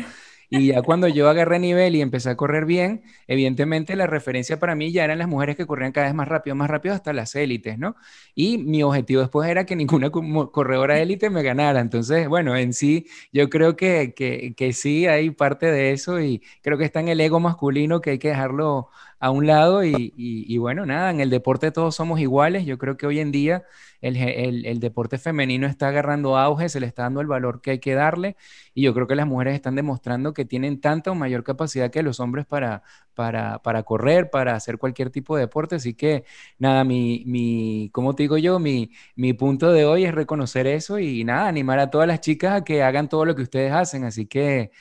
Y 0.53 0.67
ya 0.67 0.81
cuando 0.81 1.07
yo 1.07 1.29
agarré 1.29 1.59
nivel 1.59 1.95
y 1.95 2.01
empecé 2.01 2.29
a 2.29 2.35
correr 2.35 2.65
bien, 2.65 3.03
evidentemente 3.27 3.95
la 3.95 4.05
referencia 4.05 4.59
para 4.59 4.75
mí 4.75 4.91
ya 4.91 5.05
eran 5.05 5.17
las 5.19 5.29
mujeres 5.29 5.55
que 5.55 5.65
corrían 5.65 5.93
cada 5.93 6.07
vez 6.07 6.13
más 6.15 6.27
rápido, 6.27 6.57
más 6.57 6.69
rápido 6.69 6.93
hasta 6.93 7.13
las 7.13 7.35
élites, 7.35 7.79
¿no? 7.79 7.95
Y 8.35 8.57
mi 8.57 8.83
objetivo 8.83 9.21
después 9.21 9.49
era 9.49 9.65
que 9.65 9.77
ninguna 9.77 10.09
corredora 10.11 10.99
élite 10.99 11.29
me 11.29 11.41
ganara. 11.41 11.79
Entonces, 11.79 12.27
bueno, 12.27 12.57
en 12.57 12.73
sí, 12.73 13.07
yo 13.31 13.49
creo 13.49 13.77
que, 13.77 14.13
que, 14.13 14.53
que 14.55 14.73
sí 14.73 15.07
hay 15.07 15.31
parte 15.31 15.67
de 15.71 15.91
eso 15.93 16.19
y 16.19 16.43
creo 16.61 16.77
que 16.77 16.83
está 16.85 16.99
en 16.99 17.07
el 17.07 17.21
ego 17.21 17.39
masculino 17.39 18.01
que 18.01 18.11
hay 18.11 18.19
que 18.19 18.29
dejarlo 18.29 18.89
a 19.21 19.29
un 19.29 19.45
lado 19.45 19.83
y, 19.85 20.13
y, 20.17 20.57
bueno, 20.57 20.83
nada, 20.87 21.11
en 21.11 21.21
el 21.21 21.29
deporte 21.29 21.71
todos 21.71 21.95
somos 21.95 22.19
iguales. 22.19 22.65
Yo 22.65 22.79
creo 22.79 22.97
que 22.97 23.05
hoy 23.05 23.19
en 23.19 23.31
día 23.31 23.63
el, 24.01 24.17
el, 24.17 24.65
el, 24.65 24.79
deporte 24.79 25.19
femenino 25.19 25.67
está 25.67 25.89
agarrando 25.89 26.37
auge, 26.39 26.69
se 26.69 26.79
le 26.79 26.87
está 26.87 27.03
dando 27.03 27.21
el 27.21 27.27
valor 27.27 27.61
que 27.61 27.69
hay 27.71 27.79
que 27.79 27.93
darle 27.93 28.35
y 28.73 28.81
yo 28.81 28.95
creo 28.95 29.05
que 29.05 29.15
las 29.15 29.27
mujeres 29.27 29.53
están 29.53 29.75
demostrando 29.75 30.33
que 30.33 30.43
tienen 30.43 30.81
tanta 30.81 31.11
o 31.11 31.15
mayor 31.15 31.43
capacidad 31.43 31.91
que 31.91 32.01
los 32.01 32.19
hombres 32.19 32.47
para, 32.47 32.81
para, 33.13 33.59
para 33.59 33.83
correr, 33.83 34.31
para 34.31 34.55
hacer 34.55 34.79
cualquier 34.79 35.11
tipo 35.11 35.35
de 35.35 35.41
deporte. 35.41 35.75
Así 35.75 35.93
que 35.93 36.25
nada, 36.57 36.83
mi, 36.83 37.23
mi 37.27 37.91
como 37.93 38.15
te 38.15 38.23
digo 38.23 38.39
yo, 38.39 38.57
mi, 38.57 38.89
mi 39.15 39.33
punto 39.33 39.71
de 39.71 39.85
hoy 39.85 40.05
es 40.05 40.15
reconocer 40.15 40.65
eso 40.65 40.97
y 40.97 41.23
nada, 41.23 41.47
animar 41.47 41.77
a 41.77 41.91
todas 41.91 42.07
las 42.07 42.21
chicas 42.21 42.53
a 42.53 42.63
que 42.63 42.81
hagan 42.81 43.07
todo 43.07 43.25
lo 43.25 43.35
que 43.35 43.43
ustedes 43.43 43.71
hacen. 43.71 44.03
Así 44.03 44.25
que... 44.25 44.71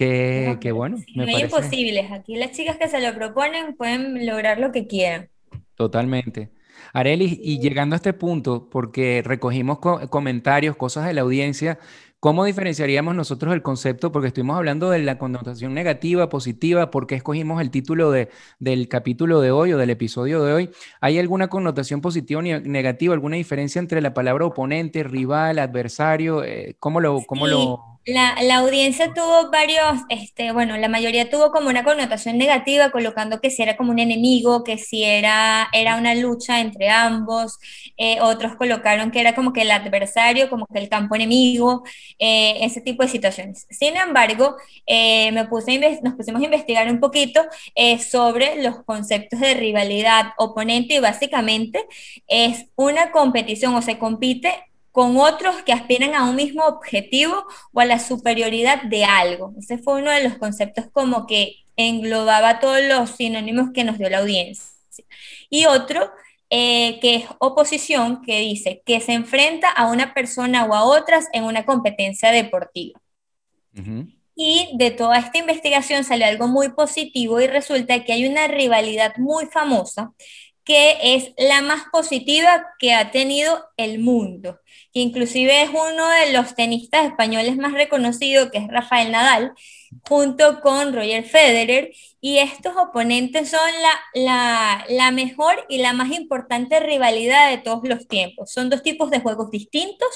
Que, 0.00 0.72
bueno. 0.72 0.96
no 1.14 1.24
hay 1.24 1.42
imposibles. 1.42 2.10
Aquí 2.10 2.36
las 2.36 2.52
chicas 2.52 2.78
que 2.78 2.88
se 2.88 3.00
lo 3.02 3.14
proponen 3.14 3.76
pueden 3.76 4.24
lograr 4.24 4.58
lo 4.58 4.72
que 4.72 4.86
quieran. 4.86 5.28
Totalmente. 5.74 6.48
Arelis, 6.94 7.38
y 7.38 7.58
llegando 7.60 7.94
a 7.94 7.98
este 7.98 8.14
punto, 8.14 8.70
porque 8.70 9.22
recogimos 9.22 9.78
comentarios, 9.78 10.74
cosas 10.76 11.04
de 11.04 11.12
la 11.12 11.20
audiencia, 11.20 11.78
¿cómo 12.18 12.46
diferenciaríamos 12.46 13.14
nosotros 13.14 13.52
el 13.52 13.60
concepto? 13.60 14.10
Porque 14.10 14.28
estuvimos 14.28 14.56
hablando 14.56 14.88
de 14.88 15.00
la 15.00 15.18
connotación 15.18 15.74
negativa, 15.74 16.30
positiva, 16.30 16.90
¿por 16.90 17.06
qué 17.06 17.16
escogimos 17.16 17.60
el 17.60 17.70
título 17.70 18.10
de, 18.10 18.30
del 18.58 18.88
capítulo 18.88 19.42
de 19.42 19.50
hoy 19.50 19.74
o 19.74 19.76
del 19.76 19.90
episodio 19.90 20.42
de 20.42 20.54
hoy? 20.54 20.70
¿Hay 21.02 21.18
alguna 21.18 21.48
connotación 21.48 22.00
positiva 22.00 22.40
o 22.40 22.42
negativa, 22.42 23.12
alguna 23.12 23.36
diferencia 23.36 23.78
entre 23.78 24.00
la 24.00 24.14
palabra 24.14 24.46
oponente, 24.46 25.02
rival, 25.02 25.58
adversario? 25.58 26.42
Eh, 26.42 26.76
¿Cómo 26.78 27.00
lo... 27.00 27.20
Cómo 27.26 27.46
lo 27.46 27.90
la, 28.06 28.34
la, 28.42 28.56
audiencia 28.56 29.12
tuvo 29.12 29.50
varios, 29.50 30.00
este, 30.08 30.52
bueno, 30.52 30.76
la 30.78 30.88
mayoría 30.88 31.28
tuvo 31.28 31.50
como 31.52 31.68
una 31.68 31.84
connotación 31.84 32.38
negativa, 32.38 32.90
colocando 32.90 33.40
que 33.40 33.50
si 33.50 33.62
era 33.62 33.76
como 33.76 33.90
un 33.92 33.98
enemigo, 33.98 34.64
que 34.64 34.78
si 34.78 35.04
era, 35.04 35.68
era 35.72 35.96
una 35.96 36.14
lucha 36.14 36.60
entre 36.60 36.88
ambos, 36.88 37.58
eh, 37.98 38.18
otros 38.22 38.56
colocaron 38.56 39.10
que 39.10 39.20
era 39.20 39.34
como 39.34 39.52
que 39.52 39.62
el 39.62 39.70
adversario, 39.70 40.48
como 40.48 40.66
que 40.66 40.78
el 40.78 40.88
campo 40.88 41.14
enemigo, 41.14 41.84
eh, 42.18 42.58
ese 42.62 42.80
tipo 42.80 43.02
de 43.02 43.10
situaciones. 43.10 43.66
Sin 43.70 43.96
embargo, 43.96 44.56
eh, 44.86 45.30
me 45.32 45.44
puse 45.46 45.78
nos 46.02 46.14
pusimos 46.14 46.40
a 46.42 46.44
investigar 46.46 46.90
un 46.90 47.00
poquito 47.00 47.42
sobre 48.10 48.62
los 48.62 48.82
conceptos 48.84 49.40
de 49.40 49.54
rivalidad 49.54 50.32
oponente 50.38 50.94
y 50.94 50.98
básicamente 51.00 51.86
es 52.26 52.66
una 52.76 53.10
competición 53.12 53.74
o 53.74 53.82
se 53.82 53.98
compite 53.98 54.69
con 54.92 55.16
otros 55.18 55.62
que 55.62 55.72
aspiran 55.72 56.14
a 56.14 56.28
un 56.28 56.36
mismo 56.36 56.64
objetivo 56.64 57.44
o 57.72 57.80
a 57.80 57.84
la 57.84 57.98
superioridad 57.98 58.82
de 58.82 59.04
algo. 59.04 59.54
Ese 59.58 59.78
fue 59.78 60.00
uno 60.00 60.10
de 60.10 60.24
los 60.24 60.36
conceptos 60.36 60.86
como 60.92 61.26
que 61.26 61.56
englobaba 61.76 62.60
todos 62.60 62.82
los 62.82 63.10
sinónimos 63.10 63.70
que 63.72 63.84
nos 63.84 63.98
dio 63.98 64.10
la 64.10 64.18
audiencia. 64.18 64.66
Y 65.48 65.66
otro 65.66 66.10
eh, 66.52 66.98
que 67.00 67.16
es 67.16 67.24
oposición, 67.38 68.22
que 68.22 68.40
dice 68.40 68.82
que 68.84 69.00
se 69.00 69.12
enfrenta 69.12 69.70
a 69.70 69.86
una 69.86 70.14
persona 70.14 70.64
o 70.64 70.74
a 70.74 70.84
otras 70.84 71.28
en 71.32 71.44
una 71.44 71.64
competencia 71.64 72.32
deportiva. 72.32 73.00
Y 74.34 74.70
de 74.76 74.90
toda 74.90 75.18
esta 75.18 75.38
investigación 75.38 76.02
sale 76.02 76.24
algo 76.24 76.48
muy 76.48 76.70
positivo 76.70 77.40
y 77.40 77.46
resulta 77.46 78.02
que 78.04 78.12
hay 78.12 78.26
una 78.26 78.48
rivalidad 78.48 79.16
muy 79.16 79.46
famosa 79.46 80.12
que 80.64 81.16
es 81.16 81.32
la 81.38 81.62
más 81.62 81.84
positiva 81.90 82.66
que 82.78 82.94
ha 82.94 83.10
tenido 83.10 83.64
el 83.76 83.98
mundo, 83.98 84.60
que 84.92 85.00
inclusive 85.00 85.62
es 85.62 85.70
uno 85.70 86.08
de 86.08 86.32
los 86.32 86.54
tenistas 86.54 87.06
españoles 87.06 87.56
más 87.56 87.72
reconocidos, 87.72 88.50
que 88.50 88.58
es 88.58 88.68
Rafael 88.68 89.10
Nadal, 89.10 89.52
junto 90.08 90.60
con 90.60 90.92
Roger 90.92 91.24
Federer, 91.24 91.92
y 92.20 92.38
estos 92.38 92.76
oponentes 92.76 93.50
son 93.50 93.70
la, 94.14 94.84
la, 94.88 95.10
mejor 95.10 95.64
y 95.68 95.78
la 95.78 95.92
más 95.92 96.10
importante 96.12 96.78
rivalidad 96.78 97.50
de 97.50 97.58
todos 97.58 97.88
los 97.88 98.06
tiempos. 98.06 98.52
Son 98.52 98.68
dos 98.68 98.82
tipos 98.82 99.10
de 99.10 99.20
juegos 99.20 99.50
distintos, 99.50 100.08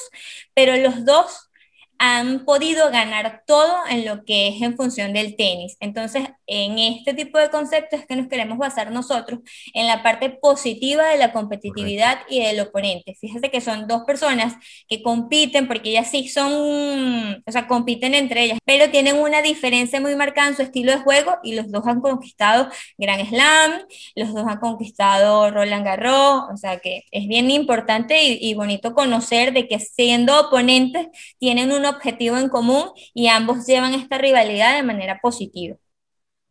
pero 0.53 0.77
los 0.77 1.05
dos 1.05 1.51
han 1.99 2.45
podido 2.45 2.91
ganar 2.91 3.43
todo 3.47 3.77
en 3.89 4.05
lo 4.05 4.25
que 4.25 4.49
es 4.49 4.63
en 4.63 4.77
función 4.77 5.13
del 5.13 5.37
tenis. 5.37 5.77
Entonces, 5.81 6.25
en 6.47 6.79
este 6.79 7.15
tipo 7.15 7.39
de 7.39 7.51
conceptos 7.51 8.01
es 8.01 8.07
que 8.07 8.17
nos 8.17 8.29
queremos 8.29 8.59
basar 8.59 8.91
nosotros 8.91 9.41
en 9.73 9.87
la 9.87 10.03
parte 10.03 10.31
positiva 10.31 11.07
de 11.09 11.19
la 11.19 11.33
competitividad 11.33 12.19
y 12.29 12.41
del 12.41 12.61
oponente. 12.61 13.17
Fíjate 13.21 13.51
que 13.51 13.61
son 13.61 13.87
dos 13.87 14.05
personas 14.05 14.55
que 14.89 15.03
compiten, 15.03 15.69
porque 15.69 15.91
ellas 15.91 16.11
sí 16.11 16.29
son, 16.29 17.43
o 17.47 17.53
sea, 17.53 17.67
compiten 17.67 18.15
entre 18.15 18.45
ellas, 18.45 18.59
pero 18.65 18.91
tienen 18.91 19.17
una 19.17 19.43
diferencia 19.43 20.01
muy 20.01 20.17
marcada 20.17 20.49
en 20.49 20.57
su 20.57 20.63
estilo 20.63 20.93
de 20.93 20.99
juego 20.99 21.39
y 21.43 21.55
los 21.55 21.71
dos 21.71 21.87
han 21.87 22.01
conquistado 22.01 22.69
Grand 22.99 23.27
Slam, 23.29 23.73
los 24.17 24.35
dos 24.35 24.47
han 24.47 24.59
conquistado 24.59 25.51
Roland 25.51 25.85
Garros, 25.85 26.45
o 26.53 26.57
sea 26.57 26.79
que 26.79 27.05
es 27.11 27.27
bien 27.29 27.51
importante 27.51 28.23
y, 28.25 28.39
y 28.41 28.55
bonito 28.55 28.95
conocer 28.95 29.53
de 29.53 29.69
que 29.69 29.79
siendo 29.79 30.39
oponentes 30.39 31.09
tienen 31.39 31.73
un 31.73 31.84
objetivo 31.87 32.37
en 32.37 32.49
común 32.49 32.91
y 33.14 33.29
ambos 33.29 33.67
llevan 33.67 33.95
esta 33.95 34.19
rivalidad 34.19 34.76
de 34.76 34.83
manera 34.83 35.21
positiva. 35.21 35.76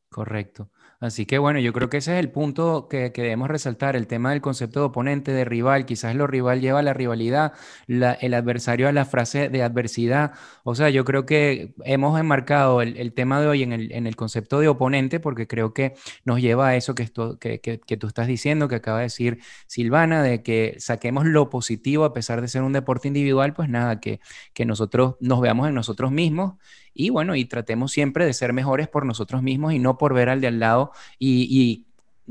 Correcto. 0.09 0.69
Así 1.03 1.25
que 1.25 1.37
bueno, 1.37 1.59
yo 1.59 1.73
creo 1.73 1.89
que 1.89 1.97
ese 1.97 2.13
es 2.13 2.19
el 2.21 2.31
punto 2.31 2.87
que, 2.87 3.09
debemos 3.09 3.49
resaltar, 3.49 3.97
el 3.97 4.07
tema 4.07 4.31
del 4.31 4.39
concepto 4.39 4.79
de 4.79 4.85
oponente, 4.85 5.33
de 5.33 5.43
rival. 5.43 5.85
Quizás 5.85 6.15
lo 6.15 6.27
rival 6.27 6.61
lleva 6.61 6.79
a 6.79 6.81
la 6.81 6.93
rivalidad, 6.93 7.51
el 7.89 8.33
adversario 8.33 8.87
a 8.87 8.93
la 8.93 9.03
frase 9.03 9.49
de 9.49 9.63
adversidad. 9.63 10.31
O 10.63 10.75
sea, 10.75 10.89
yo 10.89 11.03
creo 11.03 11.25
que 11.25 11.73
hemos 11.83 12.17
enmarcado 12.17 12.81
el, 12.81 13.11
tema 13.13 13.41
de 13.41 13.47
hoy 13.47 13.63
en 13.63 13.73
el, 13.73 14.15
concepto 14.15 14.61
de 14.61 14.69
oponente 14.69 15.19
porque 15.19 15.45
creo 15.45 15.73
que 15.73 15.93
nos 16.23 16.39
lleva 16.39 16.69
a 16.69 16.75
eso 16.77 16.95
que, 16.95 17.03
esto, 17.03 17.37
que, 17.37 17.59
que, 17.59 17.97
tú 17.97 18.07
estás 18.07 18.27
diciendo, 18.27 18.69
que 18.69 18.75
acaba 18.75 18.99
de 18.99 19.03
decir 19.03 19.39
Silvana, 19.67 20.23
de 20.23 20.41
que 20.41 20.75
saquemos 20.79 21.25
lo 21.25 21.49
positivo 21.49 22.05
a 22.05 22.13
pesar 22.13 22.39
de 22.39 22.47
ser 22.47 22.61
un 22.61 22.71
deporte 22.71 23.09
individual, 23.09 23.53
pues 23.53 23.67
nada, 23.67 23.99
que, 23.99 24.21
que 24.53 24.65
nosotros 24.65 25.17
nos 25.19 25.41
veamos 25.41 25.67
en 25.67 25.75
nosotros 25.75 26.13
mismos 26.13 26.53
y 26.93 27.09
bueno, 27.09 27.35
y 27.35 27.45
tratemos 27.45 27.91
siempre 27.91 28.25
de 28.25 28.33
ser 28.33 28.53
mejores 28.53 28.87
por 28.87 29.05
nosotros 29.05 29.41
mismos 29.41 29.73
y 29.73 29.79
no 29.79 29.97
por 29.97 30.13
ver 30.13 30.29
al 30.29 30.41
de 30.41 30.47
al 30.47 30.59
lado 30.59 30.91
y, 31.19 31.85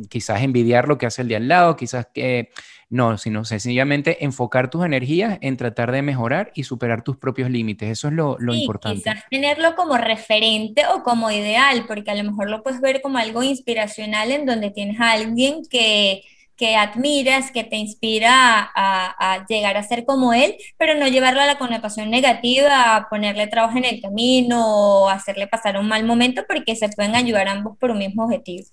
quizás 0.08 0.40
envidiar 0.40 0.88
lo 0.88 0.96
que 0.96 1.04
hace 1.04 1.20
el 1.20 1.28
de 1.28 1.36
al 1.36 1.48
lado, 1.48 1.76
quizás 1.76 2.06
que 2.14 2.48
no, 2.88 3.18
sino 3.18 3.44
sencillamente 3.44 4.24
enfocar 4.24 4.70
tus 4.70 4.86
energías 4.86 5.38
en 5.42 5.58
tratar 5.58 5.92
de 5.92 6.00
mejorar 6.00 6.50
y 6.54 6.64
superar 6.64 7.04
tus 7.04 7.18
propios 7.18 7.50
límites. 7.50 7.90
Eso 7.90 8.08
es 8.08 8.14
lo, 8.14 8.36
lo 8.38 8.54
importante. 8.54 9.02
Quizás 9.02 9.24
tenerlo 9.30 9.74
como 9.76 9.98
referente 9.98 10.84
o 10.86 11.02
como 11.02 11.30
ideal, 11.30 11.84
porque 11.86 12.10
a 12.10 12.14
lo 12.14 12.24
mejor 12.24 12.48
lo 12.48 12.62
puedes 12.62 12.80
ver 12.80 13.02
como 13.02 13.18
algo 13.18 13.42
inspiracional 13.42 14.30
en 14.30 14.46
donde 14.46 14.70
tienes 14.70 14.98
a 14.98 15.12
alguien 15.12 15.62
que 15.68 16.22
que 16.62 16.76
admiras, 16.76 17.50
que 17.50 17.64
te 17.64 17.74
inspira 17.74 18.70
a, 18.72 19.44
llegar 19.48 19.76
a 19.76 19.82
ser 19.82 20.04
como 20.04 20.32
él, 20.32 20.54
pero 20.78 20.94
no 20.94 21.08
llevarlo 21.08 21.40
a 21.40 21.46
la 21.46 21.58
connotación 21.58 22.08
negativa, 22.08 23.08
ponerle 23.10 23.48
trabajo 23.48 23.78
en 23.78 23.84
el 23.84 24.00
camino 24.00 24.62
o 24.64 25.08
hacerle 25.08 25.48
pasar 25.48 25.76
un 25.76 25.88
mal 25.88 26.04
momento, 26.04 26.44
porque 26.46 26.76
se 26.76 26.88
pueden 26.90 27.16
ayudar 27.16 27.48
ambos 27.48 27.76
por 27.78 27.90
un 27.90 27.98
mismo 27.98 28.26
objetivo. 28.26 28.64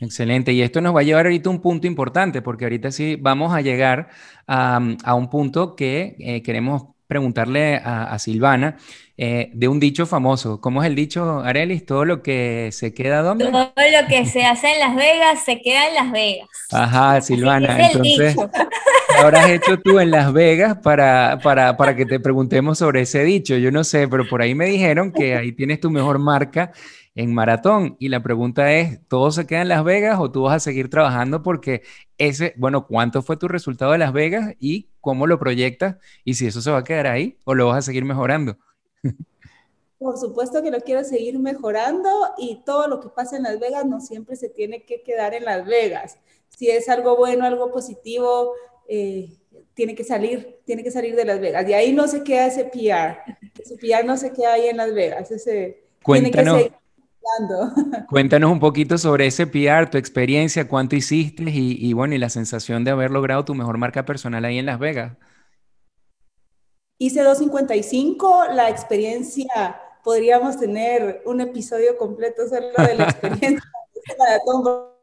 Excelente, 0.00 0.52
y 0.52 0.62
esto 0.62 0.80
nos 0.80 0.96
va 0.96 0.98
a 0.98 1.04
llevar 1.04 1.26
ahorita 1.26 1.48
a 1.48 1.52
un 1.52 1.60
punto 1.60 1.86
importante, 1.86 2.42
porque 2.42 2.64
ahorita 2.64 2.90
sí 2.90 3.14
vamos 3.14 3.54
a 3.54 3.60
llegar 3.60 4.08
a, 4.48 4.80
un 5.14 5.30
punto 5.30 5.76
que 5.76 6.16
eh, 6.18 6.42
queremos 6.42 6.86
preguntarle 7.08 7.76
a, 7.82 8.16
Silvana 8.18 8.76
eh, 9.16 9.50
de 9.54 9.66
un 9.66 9.80
dicho 9.80 10.06
famoso. 10.06 10.60
¿Cómo 10.60 10.82
es 10.82 10.86
el 10.86 10.94
dicho, 10.94 11.40
Arelis? 11.40 11.84
Todo 11.86 12.04
lo 12.04 12.22
que 12.22 12.68
se 12.70 12.92
queda 12.92 13.22
¿dónde? 13.22 13.46
Todo 13.46 13.72
lo 13.76 14.08
que 14.08 14.26
se 14.26 14.44
hace 14.44 14.74
en 14.74 14.80
Las 14.80 14.94
Vegas 14.94 15.42
se 15.44 15.60
queda 15.60 15.88
en 15.88 15.94
Las 15.94 16.12
Vegas. 16.12 16.48
Ajá, 16.70 17.20
Silvana. 17.22 17.78
Entonces, 17.88 18.36
¿qué 18.36 19.16
habrás 19.16 19.48
hecho 19.48 19.80
tú 19.80 19.98
en 19.98 20.10
Las 20.10 20.32
Vegas 20.34 20.76
para, 20.82 21.38
para, 21.42 21.76
para 21.78 21.96
que 21.96 22.04
te 22.04 22.20
preguntemos 22.20 22.78
sobre 22.78 23.00
ese 23.00 23.24
dicho? 23.24 23.56
Yo 23.56 23.72
no 23.72 23.84
sé, 23.84 24.06
pero 24.06 24.28
por 24.28 24.42
ahí 24.42 24.54
me 24.54 24.66
dijeron 24.66 25.10
que 25.10 25.34
ahí 25.34 25.52
tienes 25.52 25.80
tu 25.80 25.90
mejor 25.90 26.18
marca 26.18 26.72
en 27.14 27.32
maratón. 27.32 27.96
Y 27.98 28.10
la 28.10 28.22
pregunta 28.22 28.72
es, 28.74 29.00
¿todo 29.08 29.30
se 29.32 29.46
queda 29.46 29.62
en 29.62 29.68
Las 29.68 29.82
Vegas 29.82 30.18
o 30.20 30.30
tú 30.30 30.42
vas 30.42 30.56
a 30.56 30.60
seguir 30.60 30.90
trabajando? 30.90 31.42
Porque 31.42 31.82
ese, 32.18 32.52
bueno, 32.58 32.86
¿cuánto 32.86 33.22
fue 33.22 33.38
tu 33.38 33.48
resultado 33.48 33.92
de 33.92 33.98
Las 33.98 34.12
Vegas 34.12 34.54
y 34.60 34.87
cómo 35.00 35.26
lo 35.26 35.38
proyectas? 35.38 35.96
Y 36.24 36.34
si 36.34 36.46
eso 36.46 36.60
se 36.60 36.70
va 36.70 36.78
a 36.78 36.84
quedar 36.84 37.06
ahí 37.06 37.38
o 37.44 37.54
lo 37.54 37.68
vas 37.68 37.78
a 37.78 37.82
seguir 37.82 38.04
mejorando. 38.04 38.56
Por 39.98 40.16
supuesto 40.16 40.62
que 40.62 40.70
lo 40.70 40.80
quiero 40.80 41.02
seguir 41.02 41.38
mejorando 41.38 42.08
y 42.38 42.62
todo 42.64 42.86
lo 42.86 43.00
que 43.00 43.08
pasa 43.08 43.36
en 43.36 43.42
Las 43.42 43.58
Vegas 43.58 43.84
no 43.84 44.00
siempre 44.00 44.36
se 44.36 44.48
tiene 44.48 44.84
que 44.84 45.02
quedar 45.02 45.34
en 45.34 45.44
Las 45.44 45.66
Vegas. 45.66 46.18
Si 46.56 46.70
es 46.70 46.88
algo 46.88 47.16
bueno, 47.16 47.44
algo 47.44 47.72
positivo, 47.72 48.52
eh, 48.88 49.30
tiene 49.74 49.94
que 49.94 50.04
salir, 50.04 50.60
tiene 50.64 50.84
que 50.84 50.90
salir 50.90 51.16
de 51.16 51.24
Las 51.24 51.40
Vegas. 51.40 51.66
De 51.66 51.74
ahí 51.74 51.92
no 51.92 52.06
se 52.06 52.22
queda 52.22 52.46
ese 52.46 52.64
PR. 52.64 53.38
Ese 53.58 53.76
PR 53.76 54.04
no 54.04 54.16
se 54.16 54.32
queda 54.32 54.52
ahí 54.54 54.68
en 54.68 54.76
Las 54.76 54.94
Vegas. 54.94 55.30
Ese, 55.32 55.82
Cuéntanos, 56.02 56.70
Cuéntanos 58.08 58.50
un 58.50 58.60
poquito 58.60 58.98
sobre 58.98 59.26
ese 59.26 59.46
PR, 59.46 59.90
tu 59.90 59.98
experiencia, 59.98 60.68
cuánto 60.68 60.96
hiciste 60.96 61.44
y, 61.46 61.92
bueno, 61.92 62.14
y 62.14 62.18
la 62.18 62.30
sensación 62.30 62.84
de 62.84 62.90
haber 62.90 63.10
logrado 63.10 63.44
tu 63.44 63.54
mejor 63.54 63.78
marca 63.78 64.04
personal 64.04 64.44
ahí 64.44 64.58
en 64.58 64.66
Las 64.66 64.78
Vegas. 64.78 65.16
Hice 66.98 67.22
255, 67.22 68.46
la 68.54 68.68
experiencia, 68.68 69.80
podríamos 70.02 70.58
tener 70.58 71.22
un 71.26 71.40
episodio 71.40 71.96
completo 71.96 72.48
solo 72.48 72.72
de 72.76 72.94
la 72.96 73.04
experiencia 73.04 73.62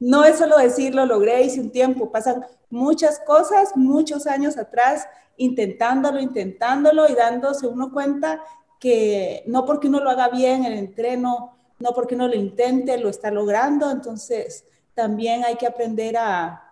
No 0.00 0.24
es 0.24 0.38
solo 0.38 0.56
decirlo, 0.56 1.04
logré, 1.06 1.42
hice 1.42 1.60
un 1.60 1.70
tiempo, 1.70 2.10
pasan 2.10 2.44
muchas 2.70 3.20
cosas, 3.20 3.76
muchos 3.76 4.26
años 4.26 4.56
atrás, 4.56 5.06
intentándolo, 5.36 6.20
intentándolo 6.20 7.08
y 7.08 7.14
dándose 7.14 7.66
uno 7.66 7.92
cuenta 7.92 8.42
que 8.80 9.42
no 9.46 9.64
porque 9.64 9.88
uno 9.88 10.00
lo 10.00 10.10
haga 10.10 10.28
bien 10.28 10.64
en 10.64 10.72
el 10.72 10.78
entreno, 10.78 11.57
no 11.78 11.92
porque 11.92 12.14
uno 12.14 12.28
lo 12.28 12.34
intente, 12.34 12.98
lo 12.98 13.08
está 13.08 13.30
logrando, 13.30 13.90
entonces 13.90 14.64
también 14.94 15.44
hay 15.44 15.56
que 15.56 15.66
aprender 15.66 16.16
a, 16.16 16.64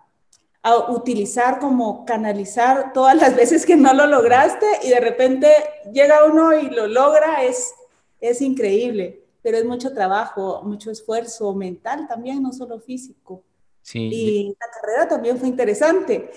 utilizar 0.88 1.60
como 1.60 2.04
canalizar 2.04 2.92
todas 2.92 3.14
las 3.14 3.36
veces 3.36 3.64
que 3.64 3.76
no 3.76 3.94
lo 3.94 4.04
lograste 4.08 4.66
y 4.82 4.88
de 4.88 4.98
repente 4.98 5.48
llega 5.92 6.24
uno 6.24 6.58
y 6.58 6.70
lo 6.70 6.88
logra, 6.88 7.44
es, 7.44 7.72
es 8.20 8.42
increíble, 8.42 9.22
pero 9.42 9.58
es 9.58 9.64
mucho 9.64 9.94
trabajo, 9.94 10.62
mucho 10.64 10.90
esfuerzo 10.90 11.54
mental 11.54 12.08
también, 12.08 12.42
no 12.42 12.52
solo 12.52 12.80
físico. 12.80 13.44
Sí. 13.80 14.10
Y 14.12 14.56
la 14.58 14.66
carrera 14.80 15.08
también 15.08 15.38
fue 15.38 15.46
interesante. 15.46 16.32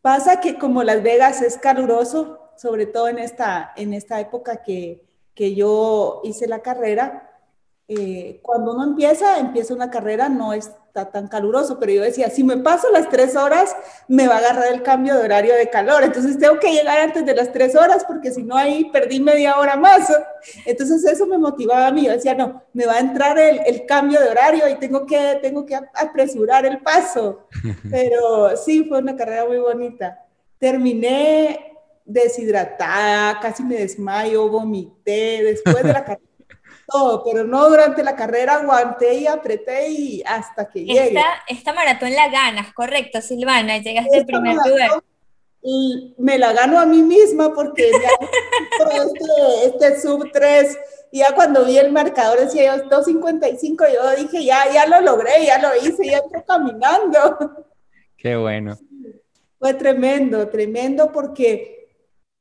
Pasa 0.00 0.38
que 0.38 0.60
como 0.60 0.84
Las 0.84 1.02
Vegas 1.02 1.42
es 1.42 1.58
caluroso, 1.58 2.38
sobre 2.56 2.86
todo 2.86 3.08
en 3.08 3.18
esta, 3.18 3.72
en 3.74 3.94
esta 3.94 4.20
época 4.20 4.62
que, 4.62 5.02
que 5.34 5.56
yo 5.56 6.20
hice 6.22 6.46
la 6.46 6.60
carrera, 6.60 7.31
eh, 7.88 8.40
cuando 8.42 8.74
uno 8.74 8.84
empieza, 8.84 9.38
empieza 9.38 9.74
una 9.74 9.90
carrera, 9.90 10.28
no 10.28 10.52
está 10.52 11.10
tan 11.10 11.26
caluroso, 11.26 11.78
pero 11.78 11.92
yo 11.92 12.02
decía, 12.02 12.30
si 12.30 12.44
me 12.44 12.56
paso 12.58 12.90
las 12.90 13.08
tres 13.08 13.34
horas, 13.34 13.74
me 14.08 14.28
va 14.28 14.36
a 14.36 14.38
agarrar 14.38 14.72
el 14.72 14.82
cambio 14.82 15.16
de 15.16 15.24
horario 15.24 15.54
de 15.54 15.68
calor, 15.68 16.02
entonces 16.04 16.38
tengo 16.38 16.58
que 16.58 16.72
llegar 16.72 17.00
antes 17.00 17.26
de 17.26 17.34
las 17.34 17.52
tres 17.52 17.74
horas, 17.74 18.04
porque 18.04 18.30
si 18.30 18.42
no 18.44 18.56
ahí 18.56 18.84
perdí 18.92 19.20
media 19.20 19.58
hora 19.58 19.76
más. 19.76 20.12
Entonces 20.64 21.04
eso 21.04 21.26
me 21.26 21.38
motivaba 21.38 21.88
a 21.88 21.92
mí, 21.92 22.06
yo 22.06 22.12
decía, 22.12 22.34
no, 22.34 22.62
me 22.72 22.86
va 22.86 22.94
a 22.94 23.00
entrar 23.00 23.38
el, 23.38 23.60
el 23.66 23.84
cambio 23.84 24.20
de 24.20 24.28
horario 24.28 24.68
y 24.68 24.76
tengo 24.76 25.04
que, 25.04 25.38
tengo 25.42 25.66
que 25.66 25.74
apresurar 25.74 26.64
el 26.64 26.80
paso. 26.80 27.48
Pero 27.90 28.56
sí, 28.56 28.84
fue 28.84 28.98
una 28.98 29.16
carrera 29.16 29.44
muy 29.46 29.58
bonita. 29.58 30.24
Terminé 30.58 31.72
deshidratada, 32.04 33.40
casi 33.40 33.62
me 33.62 33.76
desmayo, 33.76 34.48
vomité 34.48 35.42
después 35.42 35.82
de 35.82 35.92
la 35.92 36.04
carrera 36.04 36.28
todo, 36.92 37.24
pero 37.24 37.44
no 37.44 37.68
durante 37.68 38.02
la 38.02 38.14
carrera 38.14 38.56
aguanté 38.56 39.14
y 39.14 39.26
apreté 39.26 39.88
y 39.88 40.22
hasta 40.26 40.68
que 40.68 40.84
llegué. 40.84 41.14
Esta, 41.48 41.72
maratón 41.72 42.12
la 42.14 42.28
ganas, 42.28 42.72
correcto, 42.72 43.20
Silvana, 43.20 43.78
llegaste 43.78 44.18
al 44.18 44.26
primer 44.26 44.56
lugar. 44.56 44.90
Y 45.64 46.14
me 46.18 46.38
la 46.38 46.52
gano 46.52 46.78
a 46.78 46.86
mí 46.86 47.02
misma 47.02 47.54
porque 47.54 47.90
este, 47.90 49.66
este 49.66 50.00
sub 50.00 50.30
3 50.32 50.78
y 51.12 51.18
ya 51.18 51.34
cuando 51.34 51.66
vi 51.66 51.76
el 51.76 51.92
marcador 51.92 52.40
decía 52.40 52.74
yo 52.74 52.88
2.55, 52.88 53.86
yo 53.92 54.22
dije 54.22 54.44
ya, 54.44 54.72
ya 54.72 54.86
lo 54.86 55.02
logré, 55.02 55.44
ya 55.44 55.58
lo 55.58 55.76
hice, 55.76 56.06
ya 56.06 56.18
estoy 56.18 56.42
caminando. 56.46 57.66
Qué 58.16 58.34
bueno. 58.34 58.78
Fue 59.58 59.74
tremendo, 59.74 60.48
tremendo 60.48 61.12
porque 61.12 61.90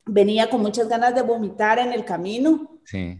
venía 0.05 0.49
con 0.49 0.61
muchas 0.61 0.87
ganas 0.87 1.13
de 1.13 1.21
vomitar 1.21 1.79
en 1.79 1.91
el 1.91 2.05
camino. 2.05 2.79
Sí. 2.85 3.19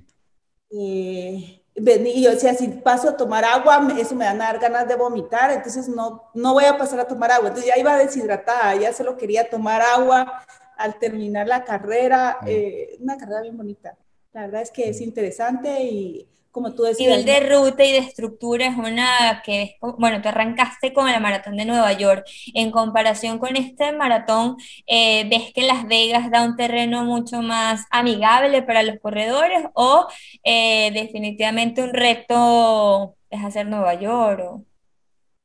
Eh, 0.72 1.62
y 1.74 2.24
yo 2.24 2.32
decía, 2.32 2.54
si 2.54 2.68
paso 2.68 3.10
a 3.10 3.18
tomar 3.18 3.46
agua, 3.46 3.88
eso 3.98 4.16
me 4.16 4.26
van 4.26 4.42
a 4.42 4.46
dar 4.46 4.60
ganas 4.60 4.88
de 4.88 4.96
vomitar, 4.96 5.52
entonces 5.52 5.88
no, 5.88 6.30
no 6.34 6.54
voy 6.54 6.66
a 6.66 6.78
pasar 6.78 7.00
a 7.00 7.08
tomar 7.08 7.32
agua. 7.32 7.50
Entonces 7.50 7.72
ya 7.74 7.80
iba 7.80 7.98
deshidratada, 7.98 8.76
ya 8.76 8.94
solo 8.94 9.18
quería 9.18 9.50
tomar 9.50 9.82
agua 9.82 10.44
al 10.78 10.98
terminar 11.00 11.48
la 11.48 11.64
carrera, 11.64 12.40
eh, 12.46 12.98
una 13.00 13.18
carrera 13.18 13.42
bien 13.42 13.58
bonita. 13.58 13.98
La 14.34 14.42
verdad 14.42 14.62
es 14.62 14.72
que 14.72 14.90
es 14.90 15.02
interesante 15.02 15.84
y 15.84 16.28
como 16.52 16.74
tú 16.74 16.84
decías. 16.84 17.18
Nivel 17.18 17.26
de 17.26 17.56
ruta 17.56 17.84
y 17.84 17.92
de 17.92 18.00
estructura 18.00 18.68
es 18.68 18.78
una 18.78 19.42
que, 19.44 19.78
bueno, 19.98 20.22
te 20.22 20.30
arrancaste 20.30 20.94
con 20.94 21.12
la 21.12 21.20
maratón 21.20 21.58
de 21.58 21.66
Nueva 21.66 21.94
York. 21.94 22.26
En 22.54 22.72
comparación 22.72 23.40
con 23.40 23.56
este 23.56 23.92
maratón, 23.94 24.58
eh, 24.88 25.28
¿ves 25.30 25.54
que 25.54 25.64
Las 25.64 25.88
Vegas 25.88 26.30
da 26.30 26.44
un 26.44 26.56
terreno 26.56 27.04
mucho 27.04 27.42
más 27.42 27.86
amigable 27.90 28.62
para 28.64 28.84
los 28.84 29.00
corredores 29.00 29.64
o 29.74 30.08
eh, 30.44 30.92
definitivamente 30.94 31.84
un 31.84 31.94
reto 31.94 33.16
es 33.30 33.44
hacer 33.44 33.68
Nueva 33.68 33.94
York? 33.96 34.62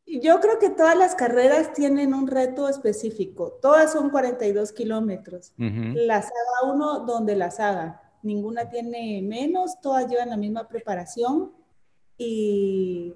Yo 0.07 0.41
creo 0.41 0.59
que 0.61 0.71
todas 0.71 0.97
las 0.97 1.17
carreras 1.17 1.73
tienen 1.73 2.15
un 2.15 2.29
reto 2.29 2.69
específico. 2.69 3.59
Todas 3.61 3.93
son 3.93 4.11
42 4.11 4.73
kilómetros. 4.73 5.53
Las 5.57 6.27
haga 6.27 6.73
uno 6.73 7.01
donde 7.01 7.35
las 7.35 7.59
haga 7.59 8.06
ninguna 8.23 8.69
tiene 8.69 9.23
menos, 9.23 9.81
todas 9.81 10.09
llevan 10.09 10.31
la 10.31 10.37
misma 10.37 10.69
preparación 10.69 11.53
y 12.19 13.15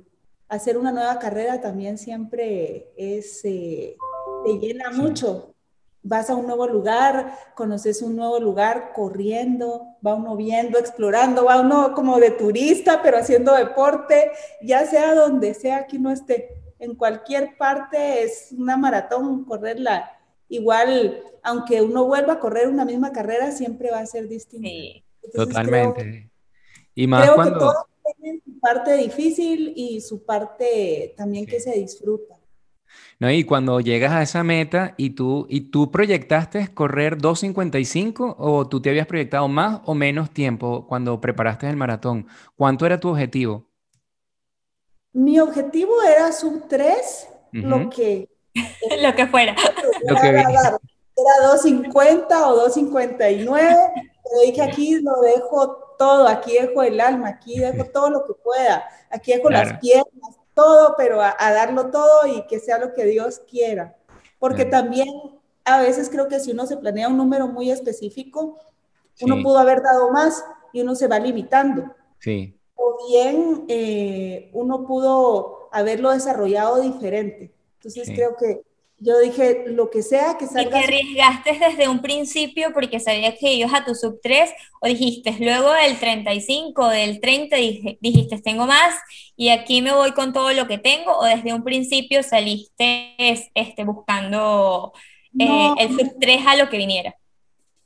hacer 0.48 0.76
una 0.76 0.92
nueva 0.92 1.18
carrera 1.18 1.60
también 1.60 1.96
siempre 1.96 2.92
es, 2.96 3.44
eh, 3.44 3.96
te 4.44 4.58
llena 4.58 4.90
mucho. 4.90 5.54
Vas 6.02 6.30
a 6.30 6.34
un 6.34 6.46
nuevo 6.46 6.66
lugar, 6.66 7.36
conoces 7.54 8.00
un 8.00 8.16
nuevo 8.16 8.40
lugar 8.40 8.92
corriendo, 8.94 9.96
va 10.04 10.14
uno 10.14 10.34
viendo, 10.34 10.78
explorando, 10.78 11.44
va 11.44 11.60
uno 11.60 11.92
como 11.94 12.18
de 12.18 12.30
turista, 12.30 13.00
pero 13.02 13.18
haciendo 13.18 13.54
deporte, 13.54 14.32
ya 14.62 14.86
sea 14.86 15.14
donde 15.14 15.54
sea 15.54 15.86
que 15.86 15.98
uno 15.98 16.10
esté. 16.10 16.48
En 16.78 16.94
cualquier 16.94 17.56
parte 17.58 18.22
es 18.22 18.48
una 18.56 18.78
maratón, 18.78 19.44
correrla 19.44 20.10
igual, 20.50 21.22
aunque 21.42 21.80
uno 21.80 22.04
vuelva 22.04 22.34
a 22.34 22.40
correr 22.40 22.68
una 22.68 22.84
misma 22.84 23.12
carrera, 23.12 23.50
siempre 23.52 23.90
va 23.90 24.00
a 24.00 24.06
ser 24.06 24.28
distinto. 24.28 24.68
Totalmente. 25.32 26.30
y 26.94 27.06
más 27.06 27.30
cuando... 27.30 27.54
que 27.54 27.58
todos 27.60 27.76
tienen 28.18 28.42
su 28.44 28.58
parte 28.60 28.96
difícil 28.96 29.72
y 29.74 30.00
su 30.00 30.24
parte 30.24 31.14
también 31.16 31.46
que 31.46 31.60
se 31.60 31.72
disfruta. 31.72 32.36
No, 33.20 33.30
y 33.30 33.44
cuando 33.44 33.80
llegas 33.80 34.12
a 34.12 34.22
esa 34.22 34.42
meta 34.42 34.94
y 34.96 35.10
tú, 35.10 35.46
y 35.48 35.70
tú 35.70 35.90
proyectaste 35.90 36.74
correr 36.74 37.18
2.55 37.18 38.34
o 38.36 38.66
tú 38.66 38.80
te 38.80 38.90
habías 38.90 39.06
proyectado 39.06 39.46
más 39.46 39.80
o 39.84 39.94
menos 39.94 40.30
tiempo 40.30 40.86
cuando 40.88 41.20
preparaste 41.20 41.68
el 41.68 41.76
maratón, 41.76 42.26
¿cuánto 42.56 42.86
era 42.86 42.98
tu 42.98 43.08
objetivo? 43.08 43.68
Mi 45.12 45.38
objetivo 45.38 46.02
era 46.02 46.32
sub 46.32 46.66
3, 46.68 47.28
lo 47.52 47.90
que 47.90 48.28
lo 49.02 49.14
que 49.14 49.26
fuera. 49.26 49.54
Lo 50.06 50.16
que 50.16 50.28
era, 50.28 50.42
era 50.42 51.52
2.50 51.54 52.26
o 52.46 52.68
2.59. 52.68 53.46
Pero 54.30 54.40
dije 54.44 54.62
aquí 54.62 55.00
lo 55.00 55.20
dejo 55.20 55.94
todo, 55.98 56.26
aquí 56.26 56.54
dejo 56.54 56.82
el 56.82 57.00
alma, 57.00 57.28
aquí 57.28 57.58
dejo 57.58 57.84
todo 57.84 58.10
lo 58.10 58.24
que 58.24 58.34
pueda, 58.34 58.84
aquí 59.10 59.32
dejo 59.32 59.50
las 59.50 59.78
piernas, 59.80 60.38
todo, 60.54 60.94
pero 60.96 61.20
a, 61.20 61.34
darlo 61.38 61.90
todo 61.90 62.26
y 62.26 62.46
que 62.46 62.60
sea 62.60 62.78
lo 62.78 62.94
que 62.94 63.04
Dios 63.04 63.40
quiera. 63.40 63.96
Porque 64.38 64.64
también 64.64 65.08
a 65.64 65.82
veces 65.82 66.08
creo 66.08 66.28
que 66.28 66.40
si 66.40 66.52
uno 66.52 66.66
se 66.66 66.76
planea 66.76 67.08
un 67.08 67.16
número 67.16 67.48
muy 67.48 67.70
específico, 67.70 68.58
uno 69.20 69.42
pudo 69.42 69.58
haber 69.58 69.82
dado 69.82 70.10
más 70.10 70.44
y 70.72 70.80
uno 70.80 70.94
se 70.94 71.08
va 71.08 71.18
limitando. 71.18 71.94
Sí. 72.18 72.56
O 72.76 72.96
bien 73.08 73.64
eh, 73.68 74.50
uno 74.54 74.86
pudo 74.86 75.68
haberlo 75.72 76.10
desarrollado 76.10 76.80
diferente. 76.80 77.52
Entonces 77.82 78.10
creo 78.14 78.36
que 78.36 78.60
yo 78.98 79.18
dije, 79.18 79.64
lo 79.68 79.88
que 79.88 80.02
sea 80.02 80.36
que 80.36 80.46
salga. 80.46 80.62
¿Y 80.62 80.68
que 80.68 80.76
arriesgaste 80.76 81.58
desde 81.58 81.88
un 81.88 82.02
principio 82.02 82.74
porque 82.74 83.00
sabías 83.00 83.36
que 83.40 83.54
ibas 83.54 83.72
a 83.72 83.84
tu 83.84 83.94
sub 83.94 84.20
3 84.22 84.50
o 84.82 84.86
dijiste 84.86 85.34
luego 85.40 85.72
del 85.72 85.98
35, 85.98 86.88
del 86.88 87.20
30, 87.20 87.56
dijiste, 87.56 88.38
tengo 88.42 88.66
más 88.66 88.94
y 89.36 89.48
aquí 89.48 89.80
me 89.80 89.94
voy 89.94 90.12
con 90.12 90.34
todo 90.34 90.52
lo 90.52 90.66
que 90.68 90.76
tengo 90.76 91.16
o 91.16 91.24
desde 91.24 91.54
un 91.54 91.64
principio 91.64 92.22
saliste 92.22 93.14
este, 93.54 93.84
buscando 93.84 94.92
eh, 95.38 95.70
el 95.78 95.98
sub 95.98 96.16
3 96.20 96.46
a 96.46 96.56
lo 96.56 96.68
que 96.68 96.76
viniera? 96.76 97.16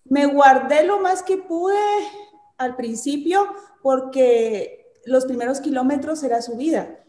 Me 0.05 0.27
guardé 0.27 0.85
lo 0.85 0.99
más 0.99 1.23
que 1.23 1.37
pude 1.37 1.79
al 2.59 2.75
principio 2.75 3.55
porque 3.83 4.91
los 5.05 5.27
primeros 5.27 5.61
kilómetros 5.61 6.25
era 6.25 6.43
subida. 6.43 7.04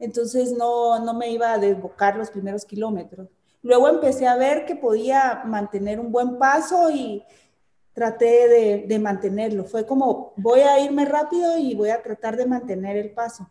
Entonces 0.00 0.52
no, 0.52 1.04
no 1.04 1.14
me 1.14 1.30
iba 1.30 1.52
a 1.52 1.58
desbocar 1.58 2.16
los 2.16 2.30
primeros 2.30 2.64
kilómetros. 2.64 3.28
Luego 3.62 3.88
empecé 3.88 4.26
a 4.26 4.36
ver 4.36 4.64
que 4.64 4.74
podía 4.74 5.42
mantener 5.44 6.00
un 6.00 6.10
buen 6.10 6.38
paso 6.38 6.90
y 6.90 7.22
traté 7.92 8.86
de, 8.86 8.98
mantenerlo. 8.98 9.64
Fue 9.64 9.84
como, 9.84 10.32
voy 10.36 10.60
a 10.60 10.80
irme 10.80 11.04
rápido 11.04 11.58
y 11.58 11.74
voy 11.74 11.90
a 11.90 12.02
tratar 12.02 12.36
de 12.36 12.46
mantener 12.46 12.96
el 12.96 13.10
paso. 13.10 13.48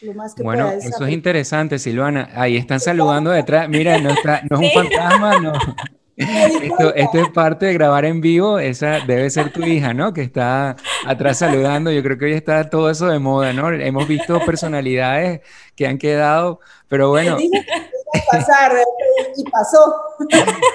Lo 0.00 0.14
más 0.14 0.34
que 0.34 0.42
bueno, 0.42 0.70
eso 0.70 1.04
es 1.04 1.12
interesante, 1.12 1.78
Silvana. 1.78 2.30
Ahí 2.34 2.56
están 2.56 2.80
saludando 2.80 3.30
detrás. 3.30 3.68
Mira, 3.68 4.00
no, 4.00 4.10
está, 4.10 4.40
no 4.48 4.58
es 4.58 4.74
un 4.74 4.82
fantasma, 4.82 5.38
no. 5.40 5.52
Esto, 6.62 6.94
esto, 6.94 7.18
es 7.18 7.28
parte 7.30 7.66
de 7.66 7.72
grabar 7.72 8.04
en 8.04 8.20
vivo, 8.20 8.58
esa 8.58 9.00
debe 9.00 9.30
ser 9.30 9.52
tu 9.52 9.62
hija, 9.62 9.94
¿no? 9.94 10.12
Que 10.12 10.22
está 10.22 10.76
atrás 11.06 11.38
saludando. 11.38 11.90
Yo 11.90 12.02
creo 12.02 12.18
que 12.18 12.26
hoy 12.26 12.32
está 12.32 12.68
todo 12.68 12.90
eso 12.90 13.06
de 13.08 13.18
moda, 13.18 13.52
¿no? 13.52 13.70
Hemos 13.70 14.06
visto 14.06 14.38
personalidades 14.44 15.40
que 15.74 15.86
han 15.86 15.98
quedado, 15.98 16.60
pero 16.88 17.08
bueno 17.08 17.38
pasar 18.30 18.72
y 19.36 19.44
pasó. 19.44 19.94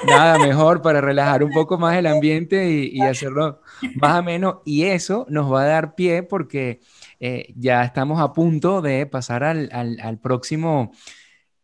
Nada 0.08 0.38
mejor 0.40 0.82
para 0.82 1.02
relajar 1.02 1.44
un 1.44 1.52
poco 1.52 1.78
más 1.78 1.96
el 1.96 2.08
ambiente 2.08 2.70
y, 2.70 3.02
hacerlo 3.02 3.62
más 3.96 4.16
ameno. 4.18 4.62
Y 4.66 4.84
eso 4.84 5.26
nos 5.30 5.52
va 5.52 5.64
a 5.64 5.68
dar 5.68 5.96
pie 5.96 6.24
porque 6.24 6.82
eh, 7.20 7.54
ya 7.56 7.84
estamos 7.84 8.22
a 8.22 8.34
punto 8.34 8.82
de 8.82 9.06
pasar 9.06 9.44
al, 9.44 9.70
al, 9.72 10.20
próximo 10.20 10.92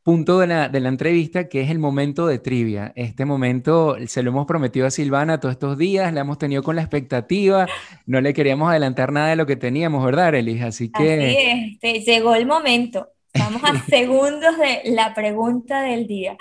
punto 0.03 0.39
de 0.39 0.47
la, 0.47 0.69
de 0.69 0.79
la, 0.79 0.89
entrevista, 0.89 1.47
que 1.47 1.61
es 1.61 1.69
el 1.69 1.79
momento 1.79 2.27
de 2.27 2.39
trivia. 2.39 2.91
Este 2.95 3.25
momento 3.25 3.95
se 4.07 4.23
lo 4.23 4.31
hemos 4.31 4.47
prometido 4.47 4.87
a 4.87 4.91
Silvana 4.91 5.39
todos 5.39 5.53
estos 5.53 5.77
días, 5.77 6.13
la 6.13 6.21
hemos 6.21 6.37
tenido 6.37 6.63
con 6.63 6.75
la 6.75 6.81
expectativa, 6.81 7.67
no 8.05 8.21
le 8.21 8.33
queríamos 8.33 8.69
adelantar 8.69 9.11
nada 9.11 9.29
de 9.29 9.35
lo 9.35 9.45
que 9.45 9.55
teníamos, 9.55 10.03
¿verdad, 10.03 10.33
Elis? 10.35 10.61
Así 10.63 10.91
que... 10.91 11.77
Así 11.81 12.03
llegó 12.05 12.35
el 12.35 12.45
momento. 12.45 13.09
Vamos 13.33 13.61
a 13.63 13.79
segundos 13.89 14.57
de 14.57 14.91
la 14.91 15.13
pregunta 15.13 15.81
del 15.81 16.07
día. 16.07 16.35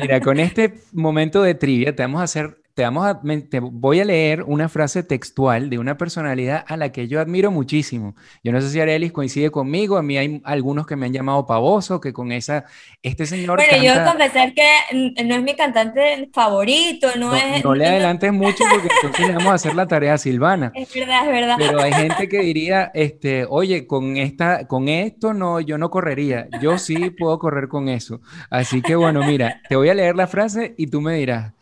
Mira, 0.00 0.20
con 0.20 0.38
este 0.38 0.74
momento 0.92 1.42
de 1.42 1.54
trivia 1.54 1.94
te 1.94 2.02
vamos 2.02 2.20
a 2.20 2.24
hacer 2.24 2.58
te, 2.76 2.82
vamos 2.82 3.06
a, 3.06 3.18
voy 3.62 4.00
a 4.00 4.04
leer 4.04 4.42
una 4.42 4.68
frase 4.68 5.02
textual 5.02 5.70
de 5.70 5.78
una 5.78 5.96
personalidad 5.96 6.62
a 6.68 6.76
la 6.76 6.92
que 6.92 7.08
yo 7.08 7.22
admiro 7.22 7.50
muchísimo. 7.50 8.14
Yo 8.44 8.52
no 8.52 8.60
sé 8.60 8.68
si 8.68 8.78
Arelis 8.78 9.12
coincide 9.12 9.50
conmigo, 9.50 9.96
a 9.96 10.02
mí 10.02 10.18
hay 10.18 10.42
algunos 10.44 10.86
que 10.86 10.94
me 10.94 11.06
han 11.06 11.14
llamado 11.14 11.46
pavoso, 11.46 12.02
que 12.02 12.12
con 12.12 12.32
esa, 12.32 12.66
este 13.02 13.24
señor... 13.24 13.56
Bueno, 13.56 13.82
yo 13.82 13.94
yo 13.94 14.04
confesar 14.04 14.52
que 14.52 15.24
no 15.24 15.36
es 15.36 15.42
mi 15.42 15.54
cantante 15.56 16.28
favorito, 16.34 17.08
no, 17.16 17.34
es... 17.34 17.64
No 17.64 17.74
le 17.74 17.86
adelantes 17.86 18.30
mucho 18.30 18.64
porque 18.70 18.88
entonces 18.94 19.26
le 19.26 19.32
vamos 19.32 19.52
a 19.52 19.54
hacer 19.54 19.74
la 19.74 19.86
tarea 19.86 20.12
a 20.12 20.18
Silvana. 20.18 20.70
Es 20.74 20.92
verdad, 20.92 21.24
es 21.24 21.32
verdad. 21.32 21.56
Pero 21.56 21.80
hay 21.80 21.94
gente 21.94 22.28
que 22.28 22.40
diría, 22.40 22.90
este, 22.92 23.46
oye, 23.48 23.86
con, 23.86 24.18
esta, 24.18 24.66
con 24.66 24.90
esto 24.90 25.32
no, 25.32 25.60
yo 25.60 25.78
no 25.78 25.88
correría, 25.88 26.46
yo 26.60 26.76
sí 26.76 27.08
puedo 27.08 27.38
correr 27.38 27.68
con 27.68 27.88
eso. 27.88 28.20
Así 28.50 28.82
que 28.82 28.96
bueno, 28.96 29.22
mira, 29.22 29.62
te 29.66 29.76
voy 29.76 29.88
a 29.88 29.94
leer 29.94 30.14
la 30.14 30.26
frase 30.26 30.74
y 30.76 30.88
tú 30.88 31.00
me 31.00 31.14
dirás. 31.14 31.55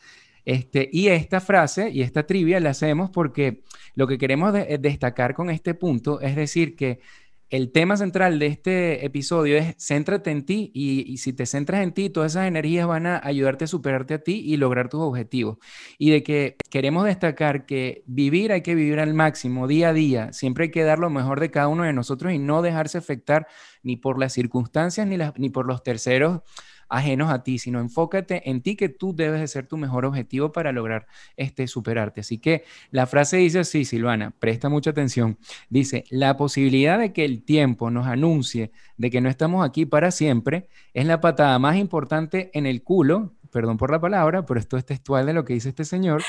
Este, 0.45 0.89
y 0.93 1.09
esta 1.09 1.41
frase 1.41 1.91
y 1.91 2.03
esta 2.03 2.27
trivia 2.27 2.61
la 2.61 2.71
hacemos 2.71 3.11
porque 3.11 3.63
lo 3.95 4.07
que 4.07 4.19
queremos 4.19 4.55
eh, 4.55 4.79
destacar 4.79 5.35
con 5.35 5.49
este 5.49 5.75
punto 5.75 6.21
es 6.21 6.37
decir 6.37 6.77
que 6.77 7.01
el 7.51 7.71
tema 7.71 7.97
central 7.97 8.39
de 8.41 8.47
este 8.47 9.07
episodio 9.07 9.57
es 9.57 9.77
céntrate 9.79 10.31
en 10.31 10.45
ti 10.45 10.73
y, 10.75 11.19
si 11.19 11.33
te 11.33 11.47
centras 11.47 11.83
en 11.83 11.93
ti, 11.93 12.11
todas 12.11 12.33
esas 12.33 12.49
energías 12.49 12.87
van 12.87 13.07
a 13.07 13.21
ayudarte 13.23 13.65
a 13.65 13.69
superarte 13.69 14.15
a 14.15 14.19
ti 14.19 14.43
y 14.45 14.57
lograr 14.57 14.89
tus 14.89 15.01
objetivos. 15.01 15.59
Y 15.97 16.11
de 16.11 16.25
que 16.25 16.57
queremos 16.71 17.05
destacar 17.05 17.65
que 17.65 18.03
vivir 18.07 18.51
hay 18.51 18.63
que 18.63 18.75
vivir 18.75 18.99
al 18.99 19.15
máximo, 19.15 19.69
día 19.69 19.91
a 19.91 19.93
día. 19.93 20.33
Siempre 20.33 20.65
hay 20.65 20.71
que 20.73 20.83
dar 20.83 20.99
lo 20.99 21.11
mejor 21.11 21.39
de 21.39 21.53
cada 21.53 21.69
uno 21.69 21.85
de 21.85 21.93
nosotros 21.93 22.33
y 22.33 22.41
no 22.41 22.61
dejarse 22.61 22.99
afectar 22.99 23.47
ni 23.85 23.97
por 23.97 24.19
las 24.19 24.33
circunstancias 24.33 25.07
ni, 25.07 25.17
ni 25.37 25.51
por 25.51 25.67
los 25.67 25.85
terceros 25.85 26.41
ajenos 26.89 27.31
a 27.31 27.43
ti, 27.43 27.59
sino 27.59 27.81
enfócate 27.81 28.49
en 28.51 28.63
ti 28.63 28.77
que 28.77 28.89
tú 28.89 29.15
debes 29.15 29.41
de 29.41 29.49
ser 29.49 29.67
tu 29.67 29.77
mejor 29.77 30.05
objetivo 30.05 30.53
para 30.53 30.73
lograr 30.73 31.07
este, 31.37 31.67
superarte. 31.67 32.21
Así 32.21 32.39
que 32.39 32.65
la 32.91 33.07
frase 33.07 33.39
dice 33.39 33.61
así, 33.61 33.85
Silvana, 33.85 34.33
presta 34.39 34.69
mucha 34.69 34.91
atención. 34.91 35.39
Dice, 35.69 36.05
la 36.11 36.37
posibilidad 36.37 36.99
de 36.99 37.13
que 37.13 37.25
el 37.25 37.43
tiempo 37.45 37.91
nos 37.91 38.07
anuncie 38.07 38.73
de 38.97 39.11
que 39.11 39.21
no 39.21 39.29
estamos 39.29 39.67
aquí 39.67 39.87
para 39.87 40.11
siempre 40.11 40.69
es 40.93 41.07
la 41.07 41.21
patada 41.21 41.59
más 41.59 41.77
importante 41.77 42.51
en 42.55 42.67
el 42.67 42.83
culo, 42.83 43.33
perdón 43.51 43.77
por 43.77 43.91
la 43.91 44.01
palabra, 44.01 44.45
pero 44.47 44.61
esto 44.61 44.77
es 44.77 44.85
textual 44.85 45.27
de 45.27 45.33
lo 45.33 45.45
que 45.45 45.55
dice 45.55 45.69
este 45.69 45.85
señor, 45.85 46.23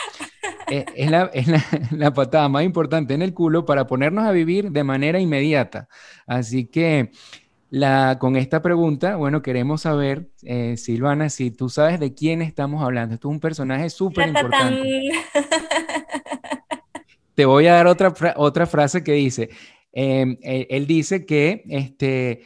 eh, 0.68 0.86
es, 0.96 1.12
la, 1.12 1.32
la, 1.91 2.13
patada 2.13 2.50
más 2.50 2.63
importante 2.63 3.13
en 3.13 3.22
el 3.22 3.34
culo 3.34 3.65
para 3.65 3.88
ponernos 3.88 4.26
a 4.26 4.32
vivir 4.32 4.72
de 4.72 4.84
manera 4.84 5.20
inmediata. 5.20 5.88
Así 6.26 6.65
que 6.65 7.12
la, 7.69 8.17
con 8.19 8.36
esta 8.36 8.62
pregunta, 8.62 9.15
bueno, 9.15 9.41
queremos 9.41 9.82
saber, 9.82 10.30
eh, 10.43 10.78
Silvana, 10.78 11.30
si 11.30 11.51
tú 11.51 11.69
sabes 11.69 11.99
de 11.99 12.13
quién 12.13 12.41
estamos 12.41 12.84
hablando. 12.84 13.15
Esto 13.15 13.30
es 13.30 13.34
un 13.34 13.39
personaje 13.39 13.89
súper 13.89 14.28
importante. 14.28 15.10
te 17.36 17.45
voy 17.45 17.67
a 17.67 17.73
dar 17.73 17.88
otra, 17.88 18.13
otra 18.38 18.65
frase 18.65 19.04
que 19.04 19.13
dice, 19.13 19.49
em, 19.91 20.38
él, 20.41 20.88
dice 20.88 21.25
que, 21.25 21.63
este, 21.67 22.43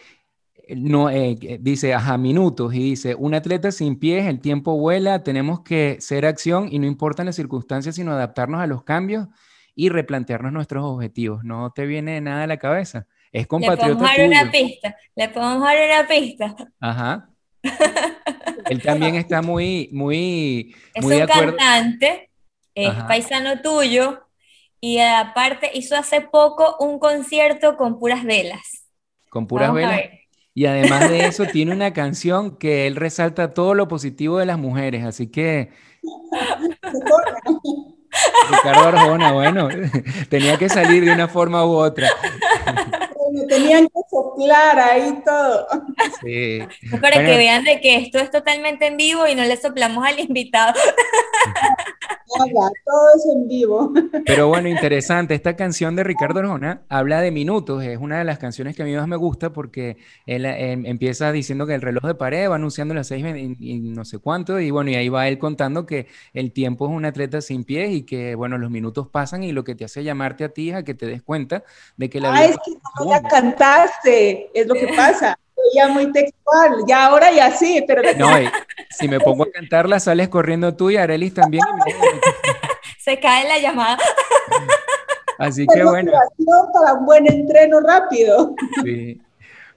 no, 0.76 1.10
eh, 1.10 1.38
dice, 1.62 1.94
ajá, 1.94 2.18
minutos, 2.18 2.74
y 2.74 2.80
dice, 2.80 3.16
un 3.16 3.34
atleta 3.34 3.72
sin 3.72 4.00
pies, 4.00 4.26
el 4.26 4.40
tiempo 4.40 4.78
vuela, 4.78 5.24
tenemos 5.24 5.62
que 5.62 5.98
ser 6.00 6.26
acción 6.26 6.70
y 6.72 6.80
no 6.80 6.88
importan 6.88 7.26
las 7.26 7.36
circunstancias, 7.36 7.96
sino 7.96 8.12
adaptarnos 8.12 8.62
a 8.62 8.68
los 8.68 8.84
cambios 8.84 9.28
y 9.76 9.90
replantearnos 9.90 10.54
nuestros 10.54 10.84
objetivos. 10.86 11.44
¿No 11.44 11.72
te 11.72 11.86
viene 11.86 12.22
nada 12.22 12.44
a 12.44 12.48
la 12.48 12.58
cabeza? 12.58 13.08
Es 13.32 13.48
compatriota 13.48 13.88
Le 13.88 13.96
podemos 13.96 14.18
dar 14.18 14.28
una 14.28 14.52
pista, 14.52 14.96
le 15.16 15.30
podemos 15.30 15.62
dar 15.62 15.78
una 15.86 16.08
pista. 16.08 16.56
Ajá. 16.80 17.30
Él 18.70 18.82
también 18.82 19.16
está 19.16 19.42
muy, 19.42 19.90
muy, 19.92 20.76
es 20.94 21.04
muy 21.04 21.16
un 21.16 21.28
cantante, 21.28 22.30
es 22.74 22.94
paisano 23.08 23.62
tuyo, 23.62 24.28
y 24.82 25.00
aparte 25.00 25.70
hizo 25.74 25.96
hace 25.96 26.22
poco 26.22 26.78
un 26.80 27.00
concierto 27.00 27.76
con 27.76 28.00
puras 28.00 28.24
velas. 28.24 28.86
Con 29.30 29.48
puras 29.48 29.74
velas. 29.74 30.02
Y 30.54 30.66
además 30.66 31.10
de 31.10 31.26
eso, 31.26 31.46
tiene 31.52 31.74
una 31.74 31.94
canción 31.94 32.58
que 32.58 32.88
él 32.88 32.96
resalta 32.96 33.54
todo 33.54 33.74
lo 33.74 33.88
positivo 33.88 34.38
de 34.40 34.46
las 34.46 34.58
mujeres, 34.58 35.06
así 35.06 35.28
que... 35.28 35.72
Ricardo 38.50 38.88
Arjona, 38.88 39.32
bueno, 39.32 39.70
tenía 40.30 40.58
que 40.58 40.70
salir 40.70 41.06
de 41.06 41.14
una 41.14 41.28
forma 41.28 41.66
u 41.66 41.72
otra. 41.72 42.10
tenían 43.48 43.88
que 43.88 44.00
soplar 44.10 44.80
ahí 44.80 45.22
todo. 45.24 45.68
Sí. 46.22 46.60
Para 47.02 47.24
que 47.24 47.38
vean 47.38 47.64
de 47.64 47.80
que 47.82 47.98
esto 47.98 48.20
es 48.20 48.32
totalmente 48.32 48.88
en 48.88 48.98
vivo 48.98 49.28
y 49.28 49.36
no 49.36 49.44
le 49.44 49.58
soplamos 49.58 50.06
al 50.06 50.20
invitado. 50.20 50.74
todo 52.38 53.08
es 53.16 53.26
en 53.34 53.48
vivo. 53.48 53.94
Pero 54.26 54.48
bueno, 54.48 54.68
interesante. 54.68 55.34
Esta 55.34 55.56
canción 55.56 55.96
de 55.96 56.04
Ricardo 56.04 56.40
Arjona 56.40 56.84
habla 56.90 57.22
de 57.22 57.32
minutos. 57.32 57.84
Es 57.84 57.98
una 57.98 58.20
de 58.20 58.24
las 58.24 58.40
canciones 58.40 58.76
que 58.76 58.84
a 58.84 58.86
mí 58.86 58.96
más 58.96 59.08
me 59.08 59.16
gusta 59.16 59.52
porque 59.52 59.98
él 60.26 60.46
em, 60.46 60.86
empieza 60.86 61.32
diciendo 61.32 61.66
que 61.66 61.76
el 61.76 61.82
reloj 61.82 62.04
de 62.06 62.16
pared 62.16 62.50
va 62.50 62.56
anunciando 62.56 62.94
las 62.94 63.08
seis 63.08 63.26
y, 63.60 63.80
no 63.80 64.06
sé 64.06 64.20
cuánto. 64.20 64.60
Y 64.60 64.72
bueno, 64.72 64.92
y 64.92 64.96
ahí 64.96 65.10
va 65.10 65.28
él 65.28 65.40
contando 65.40 65.86
que 65.86 66.08
el 66.34 66.52
tiempo 66.52 66.88
es 66.88 66.92
un 66.92 67.06
atleta 67.06 67.42
sin 67.42 67.64
pies 67.64 67.92
y 67.92 68.04
que, 68.04 68.36
bueno, 68.36 68.58
los 68.58 68.70
minutos 68.70 69.08
pasan 69.08 69.44
y 69.44 69.52
lo 69.52 69.64
que 69.64 69.76
te 69.76 69.86
hace 69.86 70.04
llamarte 70.04 70.44
a 70.44 70.50
ti 70.50 70.70
es 70.70 70.76
a 70.76 70.84
que 70.84 70.94
te 70.94 71.06
des 71.06 71.22
cuenta 71.22 71.64
de 71.98 72.10
que 72.10 72.20
la 72.20 72.30
ah, 72.30 72.42
vida. 72.42 72.46
es 72.46 72.58
que 72.66 72.72
no 73.00 73.10
la 73.10 73.22
cantaste, 73.24 74.50
es 74.54 74.68
lo 74.68 74.76
que 74.76 74.88
pasa 74.96 75.39
ya 75.76 75.88
muy 75.88 76.12
textual, 76.12 76.84
ya 76.88 77.06
ahora 77.06 77.32
ya 77.32 77.52
sí, 77.52 77.84
pero... 77.88 78.02
No, 78.18 78.28
si 78.90 79.08
me 79.08 79.20
pongo 79.20 79.44
a 79.44 79.52
cantarla, 79.54 80.00
sales 80.00 80.30
corriendo 80.30 80.76
tú 80.76 80.90
y 80.90 80.98
Arelis 80.98 81.34
también. 81.34 81.64
Se 83.00 83.20
cae 83.20 83.48
la 83.48 83.60
llamada. 83.60 83.98
Así 85.38 85.66
que 85.68 85.84
bueno. 85.84 86.12
Para 86.74 86.94
un 86.94 87.06
buen 87.06 87.26
entreno 87.32 87.80
rápido. 87.80 88.56
Sí. 88.84 89.22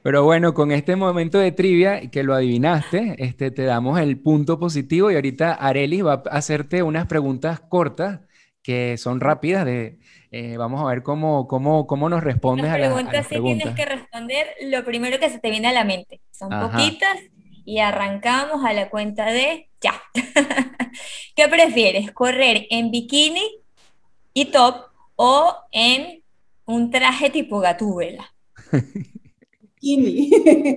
Pero 0.02 0.24
bueno, 0.24 0.52
con 0.52 0.72
este 0.72 0.96
momento 0.96 1.38
de 1.38 1.52
trivia 1.52 2.10
que 2.10 2.24
lo 2.24 2.34
adivinaste, 2.34 3.14
este, 3.18 3.52
te 3.52 3.62
damos 3.62 4.00
el 4.00 4.18
punto 4.18 4.58
positivo 4.58 5.12
y 5.12 5.14
ahorita 5.14 5.54
Arelis 5.54 6.04
va 6.04 6.14
a 6.14 6.36
hacerte 6.36 6.82
unas 6.82 7.06
preguntas 7.06 7.60
cortas 7.60 8.20
que 8.62 8.96
son 8.96 9.20
rápidas 9.20 9.64
de, 9.64 10.00
eh, 10.34 10.56
vamos 10.56 10.80
a 10.80 10.86
ver 10.86 11.02
cómo, 11.02 11.46
cómo, 11.46 11.86
cómo 11.86 12.08
nos 12.08 12.24
respondes 12.24 12.70
a, 12.70 12.78
las 12.78 12.88
preguntas. 12.88 13.26
Sí 13.28 13.36
tienes 13.38 13.74
que 13.74 13.84
responder 13.84 14.46
lo 14.62 14.82
primero 14.82 15.18
que 15.18 15.28
se 15.28 15.38
te 15.38 15.50
viene 15.50 15.68
a 15.68 15.72
la 15.72 15.84
mente. 15.84 16.22
Son 16.30 16.48
poquitas 16.48 17.18
y 17.66 17.80
arrancamos 17.80 18.64
a 18.64 18.72
la 18.72 18.88
cuenta 18.88 19.26
de 19.26 19.68
ya. 19.82 20.02
¿Qué 21.36 21.48
prefieres? 21.48 22.12
¿Correr 22.12 22.66
en 22.70 22.90
bikini 22.90 23.42
y 24.32 24.46
top 24.46 24.86
o 25.16 25.54
en 25.70 26.22
un 26.64 26.90
traje 26.90 27.28
tipo 27.28 27.60
gatúbela? 27.60 28.32
Bikini. 29.60 30.30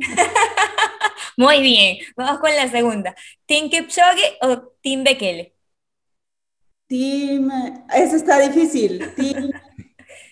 Muy 1.37 1.61
bien, 1.61 1.97
vamos 2.17 2.39
con 2.39 2.53
la 2.53 2.67
segunda. 2.67 3.15
¿Team 3.45 3.69
Kipchoge 3.69 4.37
o 4.41 4.63
Team 4.81 5.05
Bekele? 5.05 5.54
Team, 6.87 7.49
eso 7.93 8.15
está 8.15 8.39
difícil. 8.39 9.13
Team, 9.15 9.51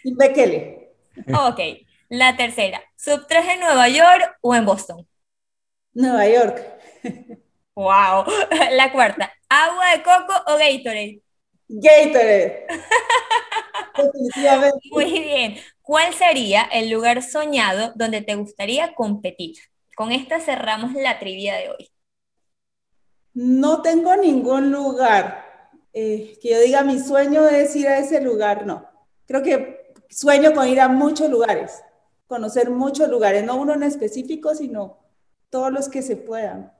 Bekele. 0.17 0.93
Ok, 1.27 1.59
la 2.09 2.35
tercera. 2.35 2.81
¿Sub 2.95 3.25
3 3.27 3.45
en 3.49 3.59
Nueva 3.61 3.89
York 3.89 4.37
o 4.41 4.55
en 4.55 4.65
Boston? 4.65 5.07
Nueva 5.93 6.27
York. 6.27 6.79
Wow. 7.75 8.25
La 8.71 8.91
cuarta. 8.91 9.31
¿Agua 9.49 9.91
de 9.91 10.03
coco 10.03 10.33
o 10.47 10.57
Gatorade? 10.57 11.21
Gatorade. 11.67 12.67
Definitivamente. 13.97 14.79
Muy 14.91 15.11
bien. 15.11 15.57
¿Cuál 15.81 16.13
sería 16.13 16.63
el 16.63 16.89
lugar 16.89 17.21
soñado 17.21 17.93
donde 17.95 18.21
te 18.21 18.35
gustaría 18.35 18.93
competir? 18.95 19.55
Con 19.95 20.11
esta 20.11 20.39
cerramos 20.39 20.93
la 20.93 21.19
trivia 21.19 21.55
de 21.55 21.69
hoy. 21.69 21.91
No 23.35 23.81
tengo 23.81 24.15
ningún 24.15 24.71
lugar 24.71 25.42
eh, 25.93 26.39
que 26.41 26.49
yo 26.49 26.60
diga 26.60 26.84
mi 26.84 26.99
sueño 26.99 27.47
es 27.47 27.75
ir 27.75 27.88
a 27.88 27.99
ese 27.99 28.19
lugar, 28.19 28.65
no. 28.65 28.86
Creo 29.27 29.43
que 29.43 29.93
sueño 30.10 30.53
con 30.53 30.67
ir 30.67 30.82
a 30.82 30.88
muchos 30.88 31.29
lugares, 31.29 31.84
conocer 32.27 32.69
muchos 32.69 33.10
lugares, 33.10 33.43
no 33.43 33.56
uno 33.56 33.73
en 33.73 33.84
específico, 33.84 34.56
sino 34.56 34.97
todos 35.49 35.71
los 35.71 35.89
que 35.89 36.01
se 36.01 36.17
puedan. 36.17 36.73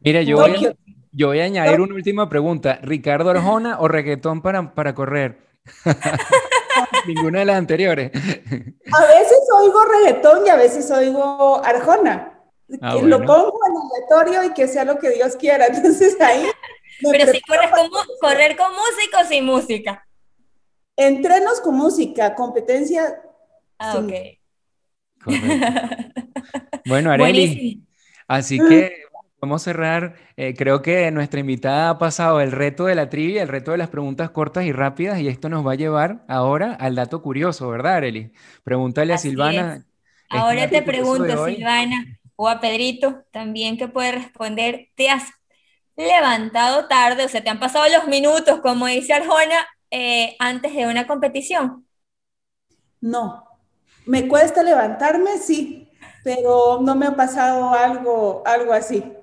Mira, 0.00 0.22
yo 0.22 0.36
voy, 0.36 0.66
a, 0.66 0.74
yo 1.10 1.26
voy 1.26 1.40
a 1.40 1.44
añadir 1.44 1.80
una 1.80 1.94
última 1.94 2.28
pregunta. 2.28 2.78
¿Ricardo 2.82 3.30
Arjona 3.30 3.80
o 3.80 3.88
reggaetón 3.88 4.42
para, 4.42 4.74
para 4.74 4.94
correr? 4.94 5.38
Ninguna 7.06 7.40
de 7.40 7.44
las 7.46 7.56
anteriores. 7.56 8.12
a 8.14 9.06
veces 9.06 9.38
oigo 9.60 9.84
reggaetón 9.84 10.46
y 10.46 10.50
a 10.50 10.56
veces 10.56 10.88
oigo 10.92 11.60
Arjona. 11.64 12.34
Ah, 12.80 12.94
que 12.94 13.02
lo 13.06 13.18
pongo 13.24 13.58
en 13.66 13.74
aleatorio 13.76 14.44
y 14.44 14.54
que 14.54 14.68
sea 14.68 14.84
lo 14.84 14.98
que 14.98 15.10
Dios 15.10 15.36
quiera. 15.36 15.66
Entonces 15.72 16.20
ahí 16.20 16.44
pero 17.00 17.32
si 17.32 17.40
corres 17.40 17.70
con, 17.70 17.88
correr 18.20 18.56
con 18.56 18.72
música 18.72 19.20
o 19.22 19.24
sin 19.24 19.44
música. 19.44 20.06
Entrenos 20.96 21.60
con 21.60 21.76
música, 21.76 22.34
competencia. 22.34 23.20
Ah, 23.78 23.98
ok. 23.98 24.12
bueno, 26.86 27.10
Areli, 27.10 27.82
así 28.26 28.58
que 28.58 29.02
vamos 29.40 29.62
a 29.62 29.64
cerrar. 29.64 30.14
Eh, 30.36 30.54
creo 30.56 30.82
que 30.82 31.10
nuestra 31.10 31.40
invitada 31.40 31.90
ha 31.90 31.98
pasado 31.98 32.40
el 32.40 32.52
reto 32.52 32.86
de 32.86 32.94
la 32.94 33.08
trivia, 33.08 33.42
el 33.42 33.48
reto 33.48 33.72
de 33.72 33.78
las 33.78 33.88
preguntas 33.88 34.30
cortas 34.30 34.64
y 34.64 34.72
rápidas, 34.72 35.20
y 35.20 35.28
esto 35.28 35.48
nos 35.48 35.66
va 35.66 35.72
a 35.72 35.76
llevar 35.76 36.24
ahora 36.28 36.74
al 36.74 36.94
dato 36.94 37.22
curioso, 37.22 37.68
¿verdad, 37.68 37.96
Areli? 37.96 38.32
Pregúntale 38.64 39.14
a 39.14 39.18
Silvana. 39.18 39.84
Ahora 40.30 40.68
te 40.68 40.82
pregunto, 40.82 41.46
Silvana, 41.46 42.18
o 42.36 42.48
a 42.48 42.60
Pedrito 42.60 43.24
también 43.30 43.78
que 43.78 43.88
puede 43.88 44.12
responder, 44.12 44.88
¿te 44.94 45.10
has 45.10 45.37
levantado 45.98 46.88
tarde, 46.88 47.24
o 47.24 47.28
sea, 47.28 47.42
te 47.42 47.50
han 47.50 47.60
pasado 47.60 47.86
los 47.88 48.06
minutos, 48.06 48.60
como 48.60 48.86
dice 48.86 49.12
Arjona, 49.12 49.66
eh, 49.90 50.36
antes 50.38 50.74
de 50.74 50.86
una 50.86 51.06
competición? 51.06 51.86
No, 53.00 53.44
me 54.06 54.26
cuesta 54.28 54.62
levantarme, 54.62 55.38
sí, 55.38 55.90
pero 56.24 56.80
no 56.80 56.94
me 56.94 57.06
ha 57.06 57.16
pasado 57.16 57.74
algo, 57.74 58.42
algo 58.46 58.72
así 58.72 59.17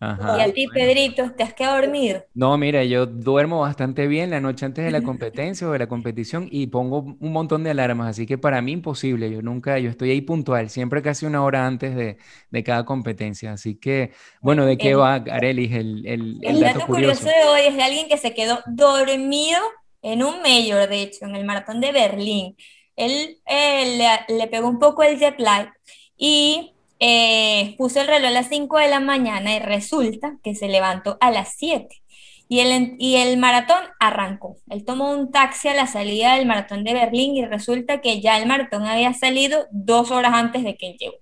y 0.00 0.40
a 0.40 0.52
ti, 0.54 0.66
Pedrito, 0.66 1.30
¿te 1.32 1.42
has 1.42 1.52
quedado 1.52 1.76
dormido? 1.76 2.24
No, 2.32 2.56
mira, 2.56 2.82
yo 2.84 3.04
duermo 3.04 3.60
bastante 3.60 4.06
bien 4.06 4.30
la 4.30 4.40
noche 4.40 4.64
antes 4.64 4.82
de 4.82 4.90
la 4.90 5.02
competencia 5.02 5.68
o 5.68 5.72
de 5.72 5.78
la 5.78 5.88
competición 5.88 6.48
y 6.50 6.68
pongo 6.68 7.16
un 7.20 7.32
montón 7.32 7.64
de 7.64 7.70
alarmas, 7.70 8.08
así 8.08 8.26
que 8.26 8.38
para 8.38 8.62
mí 8.62 8.72
imposible, 8.72 9.30
yo 9.30 9.42
nunca, 9.42 9.78
yo 9.78 9.90
estoy 9.90 10.10
ahí 10.12 10.22
puntual, 10.22 10.70
siempre 10.70 11.02
casi 11.02 11.26
una 11.26 11.44
hora 11.44 11.66
antes 11.66 11.94
de, 11.94 12.16
cada 12.64 12.84
competencia, 12.84 13.52
así 13.52 13.74
que, 13.74 14.12
bueno, 14.40 14.64
¿de 14.64 14.78
qué 14.78 14.94
va, 14.94 15.16
Arelis, 15.16 15.72
el, 15.72 16.06
el, 16.06 16.38
el, 16.42 16.60
dato, 16.60 16.86
curioso? 16.86 17.26
de 17.26 17.48
hoy 17.48 17.60
es 17.66 17.76
de 17.76 17.82
alguien 17.82 18.08
que 18.08 18.16
se 18.16 18.32
quedó 18.32 18.60
dormido 18.66 19.60
en 20.02 20.22
un 20.22 20.40
mayor, 20.40 20.88
de 20.88 21.02
hecho, 21.02 21.26
en 21.26 21.36
el 21.36 21.44
maratón 21.44 21.80
de 21.80 21.92
Berlín. 21.92 22.56
Él 22.96 23.38
eh, 23.46 23.96
le, 24.28 24.36
le 24.36 24.46
pegó 24.46 24.68
un 24.68 24.78
poco 24.78 25.02
el 25.02 25.18
jet 25.18 25.38
lag 25.38 25.72
y 26.16 26.74
eh, 27.00 27.74
puso 27.78 28.00
el 28.00 28.06
reloj 28.06 28.28
a 28.28 28.30
las 28.32 28.48
5 28.48 28.78
de 28.78 28.88
la 28.88 29.00
mañana 29.00 29.54
y 29.54 29.58
resulta 29.58 30.36
que 30.44 30.54
se 30.54 30.68
levantó 30.68 31.18
a 31.20 31.30
las 31.30 31.54
7. 31.56 32.02
Y 32.48 32.60
el, 32.60 32.96
y 32.98 33.16
el 33.16 33.36
maratón 33.38 33.78
arrancó. 34.00 34.58
Él 34.68 34.84
tomó 34.84 35.12
un 35.12 35.30
taxi 35.30 35.68
a 35.68 35.74
la 35.74 35.86
salida 35.86 36.36
del 36.36 36.46
maratón 36.46 36.84
de 36.84 36.94
Berlín 36.94 37.36
y 37.36 37.44
resulta 37.44 38.00
que 38.00 38.20
ya 38.20 38.38
el 38.38 38.46
maratón 38.46 38.86
había 38.86 39.14
salido 39.14 39.66
dos 39.70 40.10
horas 40.10 40.32
antes 40.34 40.64
de 40.64 40.76
que 40.76 40.90
él 40.90 40.96
llegó. 40.98 41.16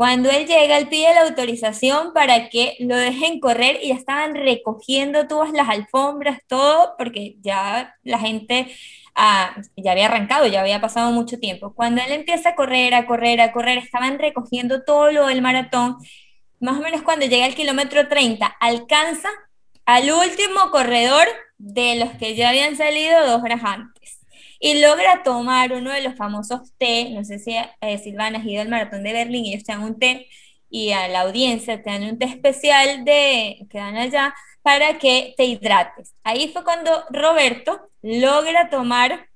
Cuando 0.00 0.30
él 0.30 0.46
llega, 0.46 0.78
él 0.78 0.88
pide 0.88 1.14
la 1.14 1.24
autorización 1.24 2.14
para 2.14 2.48
que 2.48 2.74
lo 2.80 2.96
dejen 2.96 3.38
correr 3.38 3.78
y 3.82 3.88
ya 3.88 3.96
estaban 3.96 4.34
recogiendo 4.34 5.28
todas 5.28 5.52
las 5.52 5.68
alfombras, 5.68 6.38
todo, 6.48 6.94
porque 6.96 7.36
ya 7.42 7.94
la 8.02 8.18
gente 8.18 8.74
ya 9.76 9.92
había 9.92 10.06
arrancado, 10.06 10.46
ya 10.46 10.60
había 10.60 10.80
pasado 10.80 11.10
mucho 11.12 11.38
tiempo. 11.38 11.74
Cuando 11.74 12.02
él 12.02 12.12
empieza 12.12 12.50
a 12.50 12.54
correr, 12.54 12.94
a 12.94 13.06
correr, 13.06 13.40
a 13.40 13.52
correr, 13.52 13.78
estaban 13.78 14.18
recogiendo 14.18 14.82
todo 14.84 15.10
lo 15.12 15.26
del 15.26 15.42
maratón. 15.42 15.96
Más 16.60 16.78
o 16.78 16.82
menos 16.82 17.02
cuando 17.02 17.26
llega 17.26 17.46
al 17.46 17.54
kilómetro 17.54 18.08
30, 18.08 18.46
alcanza 18.46 19.28
al 19.86 20.10
último 20.10 20.70
corredor 20.70 21.26
de 21.58 21.96
los 21.96 22.10
que 22.12 22.34
ya 22.34 22.50
habían 22.50 22.76
salido 22.76 23.26
dos 23.26 23.42
horas 23.42 23.60
antes. 23.64 24.18
Y 24.60 24.80
logra 24.80 25.22
tomar 25.22 25.72
uno 25.72 25.90
de 25.90 26.02
los 26.02 26.14
famosos 26.16 26.72
té, 26.78 27.10
no 27.10 27.24
sé 27.24 27.38
si 27.38 27.54
eh, 27.80 27.98
Silvana 27.98 28.38
has 28.38 28.44
ido 28.44 28.62
al 28.62 28.68
maratón 28.68 29.02
de 29.02 29.12
Berlín, 29.12 29.46
ellos 29.46 29.64
te 29.64 29.72
dan 29.72 29.82
un 29.82 29.98
té 29.98 30.28
y 30.70 30.92
a 30.92 31.08
la 31.08 31.22
audiencia 31.22 31.82
te 31.82 31.90
dan 31.90 32.04
un 32.04 32.18
té 32.18 32.26
especial 32.26 33.04
de, 33.04 33.66
que 33.70 33.78
dan 33.78 33.96
allá 33.96 34.34
para 34.62 34.98
que 34.98 35.34
te 35.36 35.44
hidrates. 35.44 36.14
Ahí 36.24 36.50
fue 36.52 36.64
cuando 36.64 37.04
Roberto 37.10 37.90
logra 38.02 38.70
tomar 38.70 39.30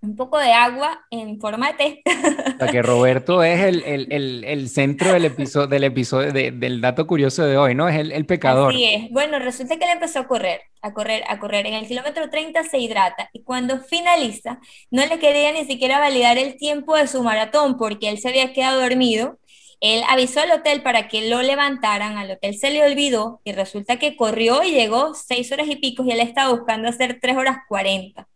un 0.00 0.14
poco 0.14 0.38
de 0.38 0.52
agua 0.52 1.04
en 1.10 1.40
forma 1.40 1.72
de 1.72 1.74
té. 1.74 2.02
O 2.06 2.58
sea, 2.58 2.68
que 2.68 2.82
Roberto 2.82 3.42
es 3.42 3.60
el, 3.60 3.82
el, 3.84 4.44
el, 4.44 4.68
centro 4.68 5.12
del 5.12 5.24
episodio, 5.24 5.66
del, 5.66 5.84
episodio 5.84 6.32
del 6.32 6.80
dato 6.80 7.06
curioso 7.06 7.44
de 7.44 7.56
hoy, 7.56 7.74
¿no? 7.74 7.88
Es 7.88 7.96
el, 7.96 8.26
pecador. 8.26 8.72
Sí 8.72 8.84
es. 8.84 9.10
Bueno, 9.10 9.38
resulta 9.38 9.76
que 9.76 9.84
él 9.84 9.90
empezó 9.92 10.20
a 10.20 10.28
correr, 10.28 10.60
a 10.82 10.92
correr, 10.92 11.24
a 11.28 11.38
correr. 11.40 11.66
En 11.66 11.74
el 11.74 11.86
kilómetro 11.88 12.30
30 12.30 12.62
se 12.64 12.78
hidrata 12.78 13.28
y 13.32 13.42
cuando 13.42 13.80
finaliza 13.80 14.60
no 14.90 15.04
le 15.04 15.18
quería 15.18 15.52
ni 15.52 15.64
siquiera 15.64 15.98
validar 15.98 16.38
el 16.38 16.56
tiempo 16.56 16.96
de 16.96 17.08
su 17.08 17.22
maratón 17.22 17.76
porque 17.76 18.08
él 18.08 18.18
se 18.18 18.28
había 18.28 18.52
quedado 18.52 18.80
dormido. 18.80 19.38
Él 19.80 20.02
avisó 20.08 20.40
al 20.40 20.50
hotel 20.50 20.82
para 20.82 21.08
que 21.08 21.28
lo 21.28 21.42
levantaran, 21.42 22.16
al 22.16 22.32
hotel 22.32 22.58
se 22.58 22.70
le 22.70 22.82
olvidó 22.84 23.40
y 23.44 23.52
resulta 23.52 23.98
que 23.98 24.16
corrió 24.16 24.62
y 24.64 24.72
llegó 24.72 25.14
seis 25.14 25.52
horas 25.52 25.68
y 25.68 25.76
pico 25.76 26.04
y 26.04 26.10
él 26.10 26.20
estaba 26.20 26.52
buscando 26.52 26.88
hacer 26.88 27.18
tres 27.20 27.36
horas 27.36 27.58
cuarenta. 27.68 28.26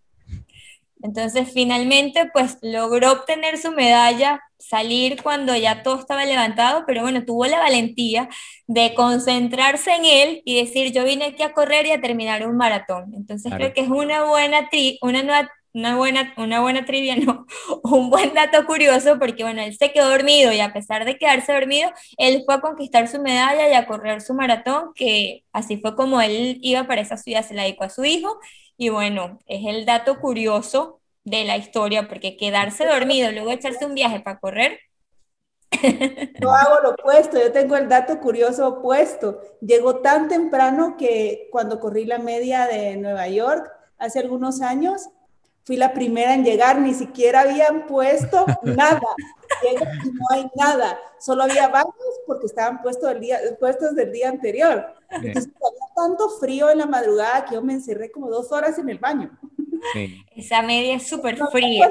Entonces, 1.03 1.51
finalmente, 1.53 2.31
pues 2.33 2.59
logró 2.63 3.11
obtener 3.11 3.59
su 3.59 3.73
medalla, 3.73 4.41
salir 4.59 5.21
cuando 5.21 5.57
ya 5.57 5.83
todo 5.83 5.99
estaba 5.99 6.25
levantado, 6.25 6.85
pero 6.87 7.03
bueno, 7.03 7.25
tuvo 7.25 7.45
la 7.47 7.59
valentía 7.59 8.29
de 8.69 8.95
concentrarse 8.95 9.93
en 9.97 10.05
él 10.05 10.43
y 10.45 10.65
decir, 10.65 10.93
yo 10.93 11.03
vine 11.05 11.25
aquí 11.25 11.43
a 11.43 11.53
correr 11.53 11.87
y 11.87 11.91
a 11.91 12.01
terminar 12.01 12.47
un 12.47 12.57
maratón. 12.57 13.13
Entonces, 13.15 13.53
creo 13.53 13.73
que 13.75 13.81
es 13.81 13.89
una 13.89 14.23
buena, 14.25 14.69
tri 14.69 14.99
una, 15.03 15.51
una, 15.75 15.97
buena, 15.97 16.35
una 16.37 16.61
buena 16.61 16.85
trivia, 16.85 17.17
no, 17.17 17.47
un 17.83 18.11
buen 18.11 18.35
dato 18.35 18.65
curioso, 18.67 19.19
porque 19.19 19.43
bueno, 19.43 19.63
él 19.63 19.77
se 19.77 19.93
quedó 19.93 20.09
dormido 20.11 20.53
y 20.53 20.61
a 20.61 20.73
pesar 20.73 21.05
de 21.05 21.19
quedarse 21.19 21.53
dormido, 21.53 21.91
él 22.19 22.43
fue 22.45 22.55
a 22.55 22.61
conquistar 22.61 23.09
su 23.09 23.21
medalla 23.21 23.69
y 23.69 23.75
a 23.75 23.87
correr 23.87 24.21
su 24.21 24.35
maratón, 24.35 24.93
que 24.95 25.45
así 25.53 25.79
fue 25.79 25.97
como 25.97 26.21
él 26.21 26.59
iba 26.63 26.87
para 26.87 27.01
esa 27.01 27.17
ciudad, 27.17 27.47
se 27.47 27.55
la 27.55 27.63
dedicó 27.63 27.85
a 27.85 27.91
su 27.91 28.05
hijo 28.05 28.39
y 28.77 28.89
bueno, 28.89 29.39
es 29.47 29.65
el 29.67 29.85
dato 29.87 30.19
curioso 30.21 31.01
de 31.25 31.45
la 31.45 31.57
historia, 31.57 32.09
porque 32.09 32.37
quedarse 32.37 32.85
dormido, 32.87 33.31
luego 33.31 33.51
echarse 33.51 33.87
un 33.87 33.95
viaje 33.95 34.21
para 34.21 34.41
correr. 34.41 34.81
Yo 36.41 36.51
hago 36.51 36.81
lo 36.83 36.91
opuesto, 36.91 37.39
yo 37.39 37.51
tengo 37.51 37.77
el 37.77 37.89
dato 37.89 38.21
curioso 38.21 38.69
opuesto. 38.69 39.41
Llegó 39.61 40.01
tan 40.01 40.29
temprano 40.29 40.97
que 40.99 41.49
cuando 41.51 41.81
corrí 41.81 42.05
la 42.05 42.19
media 42.19 42.67
de 42.67 42.97
Nueva 42.97 43.27
York 43.29 43.71
hace 43.99 44.19
algunos 44.19 44.61
años, 44.61 45.09
fui 45.65 45.77
la 45.77 45.93
primera 45.93 46.35
en 46.35 46.45
llegar, 46.45 46.79
ni 46.81 46.95
siquiera 46.95 47.41
habían 47.41 47.87
puesto 47.87 48.45
nada. 48.63 49.01
no 49.01 50.27
hay 50.31 50.51
nada, 50.55 50.99
solo 51.19 51.45
había 51.45 51.69
baños 51.69 51.95
porque 52.27 52.47
estaban 52.47 52.83
puestos, 52.83 53.11
el 53.11 53.21
día, 53.21 53.39
puestos 53.59 53.95
del 53.95 54.13
día 54.13 54.29
anterior. 54.29 54.95
Entonces 55.11 55.53
había 55.55 55.95
tanto 55.95 56.31
frío 56.31 56.71
en 56.71 56.79
la 56.79 56.87
madrugada 56.87 57.45
que 57.45 57.55
yo 57.55 57.63
me 57.63 57.75
encerré 57.75 58.11
como 58.11 58.31
dos 58.31 58.51
horas 58.51 58.79
en 58.79 58.89
el 58.89 58.99
baño. 58.99 59.31
Esa 60.37 60.63
media 60.63 60.97
es 60.97 61.09
súper 61.09 61.37
fría. 61.51 61.91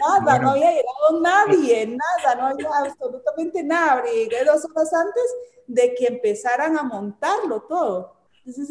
Nada, 0.00 0.38
no 0.38 0.50
había 0.50 0.70
llegado 0.70 1.20
nadie, 1.20 1.86
nada, 1.86 2.34
no 2.36 2.46
había 2.46 2.68
absolutamente 2.78 3.62
nada. 3.62 4.02
Llegué 4.04 4.44
dos 4.44 4.64
horas 4.64 4.92
antes 4.94 5.24
de 5.66 5.94
que 5.94 6.06
empezaran 6.06 6.78
a 6.78 6.82
montarlo 6.82 7.62
todo. 7.62 8.21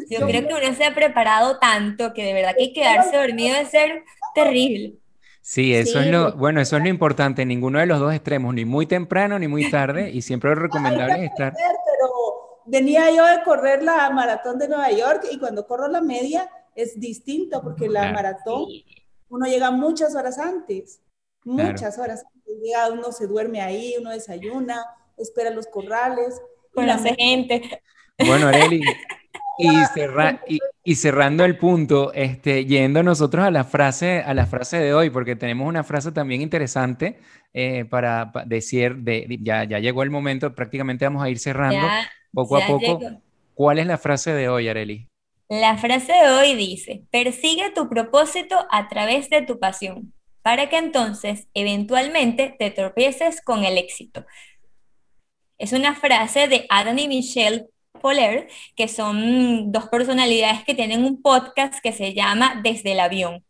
Yo, 0.09 0.27
creo 0.27 0.47
que 0.47 0.53
uno 0.53 0.75
se 0.75 0.85
ha 0.85 0.93
preparado 0.93 1.59
tanto 1.59 2.13
que 2.13 2.23
de 2.23 2.33
verdad 2.33 2.55
que 2.57 2.73
quedarse 2.73 3.17
dormido 3.17 3.55
es 3.55 3.69
ser 3.69 4.03
terrible. 4.35 4.95
Sí, 5.41 5.73
eso 5.73 5.99
es 5.99 6.07
lo, 6.07 6.35
bueno, 6.37 6.61
eso 6.61 6.77
es 6.77 6.83
lo 6.83 6.89
importante, 6.89 7.45
ninguno 7.45 7.79
de 7.79 7.87
los 7.87 7.99
dos 7.99 8.13
extremos, 8.13 8.53
ni 8.53 8.63
muy 8.63 8.85
temprano 8.85 9.39
ni 9.39 9.47
muy 9.47 9.71
tarde, 9.71 10.11
y 10.11 10.21
siempre 10.21 10.51
lo 10.51 10.55
recomendable 10.55 11.25
es 11.25 11.31
estar. 11.31 11.53
Pero 11.53 12.61
venía 12.65 13.09
yo 13.09 13.25
de 13.25 13.43
correr 13.43 13.81
la 13.81 14.09
maratón 14.11 14.59
de 14.59 14.67
Nueva 14.67 14.91
York 14.91 15.25
y 15.31 15.39
cuando 15.39 15.65
corro 15.65 15.87
la 15.87 16.01
media 16.01 16.49
es 16.75 16.99
distinto 16.99 17.61
porque 17.61 17.89
la 17.89 18.13
maratón 18.13 18.67
uno 19.29 19.45
llega 19.45 19.71
muchas 19.71 20.15
horas 20.15 20.37
antes, 20.37 21.01
muchas 21.43 21.97
horas 21.97 22.23
antes, 22.35 22.61
llega, 22.61 22.89
uno 22.89 23.11
se 23.11 23.27
duerme 23.27 23.61
ahí, 23.61 23.95
uno 23.99 24.11
desayuna, 24.11 24.85
espera 25.17 25.49
los 25.49 25.67
corrales. 25.67 26.39
Conoce 26.73 27.15
gente. 27.15 27.81
Bueno, 28.25 28.47
Areli, 28.47 28.81
y, 29.57 30.59
y, 30.83 30.95
cerrando 30.95 31.45
el 31.45 31.57
punto, 31.57 32.11
este, 32.13 32.65
yendo 32.65 33.03
nosotros 33.03 33.45
a 33.45 33.51
la 33.51 33.63
frase, 33.63 34.21
a 34.21 34.33
la 34.33 34.45
frase 34.45 34.77
de 34.77 34.93
hoy, 34.93 35.09
porque 35.09 35.35
tenemos 35.35 35.67
una 35.67 35.83
frase 35.83 36.11
también 36.11 36.41
interesante 36.41 37.19
eh, 37.53 37.85
para, 37.85 38.31
decir, 38.45 38.95
de, 38.97 39.37
ya, 39.41 39.63
ya 39.65 39.79
llegó 39.79 40.03
el 40.03 40.09
momento, 40.09 40.55
prácticamente 40.55 41.05
vamos 41.05 41.23
a 41.23 41.29
ir 41.29 41.37
cerrando 41.37 41.85
poco 42.33 42.57
a 42.57 42.65
poco. 42.65 42.99
¿Cuál 43.53 43.79
es 43.79 43.85
la 43.85 43.97
frase 43.97 44.33
de 44.33 44.49
hoy, 44.49 44.67
Areli? 44.67 45.07
La 45.49 45.77
frase 45.77 46.13
de 46.13 46.29
hoy 46.29 46.55
dice, 46.55 47.03
persigue 47.11 47.71
tu 47.71 47.89
propósito 47.89 48.55
a 48.71 48.87
través 48.87 49.29
de 49.29 49.41
tu 49.41 49.59
pasión, 49.59 50.13
para 50.41 50.69
que 50.69 50.77
entonces 50.77 51.47
eventualmente 51.53 52.55
te 52.57 52.71
tropieces 52.71 53.41
con 53.41 53.65
el 53.65 53.77
éxito. 53.77 54.25
Es 55.57 55.73
una 55.73 55.93
frase 55.93 56.47
de 56.47 56.65
Adam 56.69 56.97
y 56.97 57.07
Michelle 57.07 57.67
Poler, 58.01 58.47
que 58.75 58.87
son 58.87 59.71
dos 59.71 59.87
personalidades 59.89 60.63
que 60.63 60.75
tienen 60.75 61.05
un 61.05 61.21
podcast 61.21 61.79
que 61.81 61.93
se 61.93 62.13
llama 62.13 62.59
Desde 62.63 62.93
el 62.93 62.99
avión. 62.99 63.45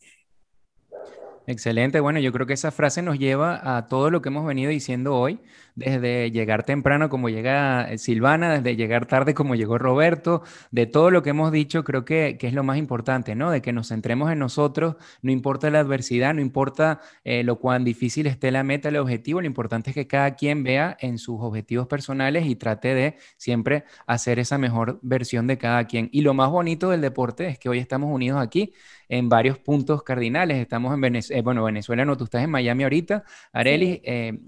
Excelente, 1.48 2.00
bueno, 2.00 2.20
yo 2.20 2.32
creo 2.32 2.46
que 2.46 2.54
esa 2.54 2.72
frase 2.72 3.02
nos 3.02 3.18
lleva 3.18 3.78
a 3.78 3.88
todo 3.88 4.12
lo 4.12 4.22
que 4.22 4.30
hemos 4.30 4.46
venido 4.46 4.70
diciendo 4.70 5.16
hoy, 5.16 5.40
desde 5.74 6.30
llegar 6.30 6.64
temprano 6.64 7.10
como 7.10 7.30
llega 7.30 7.92
eh, 7.92 7.98
Silvana, 7.98 8.60
desde 8.60 8.76
llegar 8.76 9.08
tarde 9.08 9.34
como 9.34 9.56
llegó 9.56 9.80
Roberto, 9.80 10.44
de 10.70 10.86
todo 10.86 11.10
lo 11.10 11.24
que 11.24 11.32
hemos 11.32 11.52
dicho, 11.52 11.84
creo 11.84 12.06
que, 12.06 12.38
es 12.40 12.54
lo 12.54 12.64
más 12.64 12.78
importante, 12.78 13.34
¿no? 13.34 13.50
De 13.50 13.62
que 13.62 13.74
nos 13.74 13.88
centremos 13.90 14.32
en 14.32 14.38
nosotros, 14.38 14.98
no 15.24 15.32
importa 15.32 15.72
la 15.72 15.80
adversidad, 15.80 16.36
no 16.36 16.42
importa 16.42 17.02
eh, 17.24 17.44
lo 17.44 17.58
cuán 17.60 17.84
difícil 17.84 18.28
esté 18.28 18.52
la 18.52 18.64
meta, 18.64 18.90
el 18.90 18.98
objetivo, 18.98 19.42
lo 19.42 19.48
importante 19.48 19.90
es 19.90 19.96
que 19.96 20.06
cada 20.08 20.36
quien 20.36 20.64
vea 20.64 20.96
en 21.00 21.18
sus 21.18 21.38
objetivos 21.42 21.88
personales 21.88 22.46
y 22.46 22.56
trate 22.56 22.94
de 22.94 23.18
siempre 23.38 23.86
hacer 24.06 24.38
esa 24.38 24.60
mejor 24.60 25.00
versión 25.02 25.48
de 25.48 25.58
cada 25.58 25.86
quien. 25.86 26.08
Y 26.12 26.22
lo 26.22 26.36
más 26.36 26.52
bonito 26.52 26.92
del 26.92 27.02
deporte 27.02 27.48
es 27.48 27.58
que 27.58 27.68
hoy 27.68 27.80
estamos 27.80 28.12
unidos 28.14 28.40
aquí 28.40 28.74
en 29.12 29.28
varios 29.28 29.60
puntos 29.60 30.04
cardinales. 30.04 30.58
Estamos 30.58 30.94
en 30.94 31.02
Venezuela, 31.02 31.40
eh, 31.40 31.44
bueno, 31.44 31.66
Venezuela 31.66 32.06
no, 32.06 32.16
tú 32.16 32.24
estás 32.24 32.44
en 32.44 32.50
Miami 32.50 32.84
ahorita, 32.84 33.24
Areli, 33.52 34.02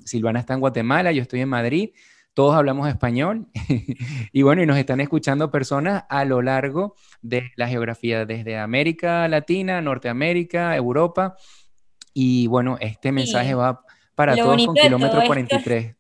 Silvana 0.06 0.40
está 0.40 0.54
en 0.54 0.62
Guatemala, 0.62 1.12
yo 1.12 1.22
estoy 1.22 1.42
en 1.42 1.50
Madrid, 1.50 1.90
todos 2.34 2.56
hablamos 2.56 2.88
español 2.88 3.48
y 4.32 4.42
bueno, 4.42 4.64
y 4.64 4.66
nos 4.66 4.78
están 4.78 5.02
escuchando 5.02 5.52
personas 5.52 6.06
a 6.08 6.24
lo 6.24 6.42
largo 6.42 6.96
de 7.22 7.52
la 7.58 7.68
geografía, 7.68 8.26
desde 8.26 8.58
América 8.58 9.28
Latina, 9.28 9.82
Norteamérica, 9.82 10.76
Europa. 10.78 11.36
Y 12.14 12.48
bueno, 12.48 12.78
este 12.80 13.12
mensaje 13.12 13.54
va 13.56 13.82
para 14.16 14.36
todos 14.38 14.66
con 14.66 14.76
kilómetro 14.76 15.24
43. 15.26 15.96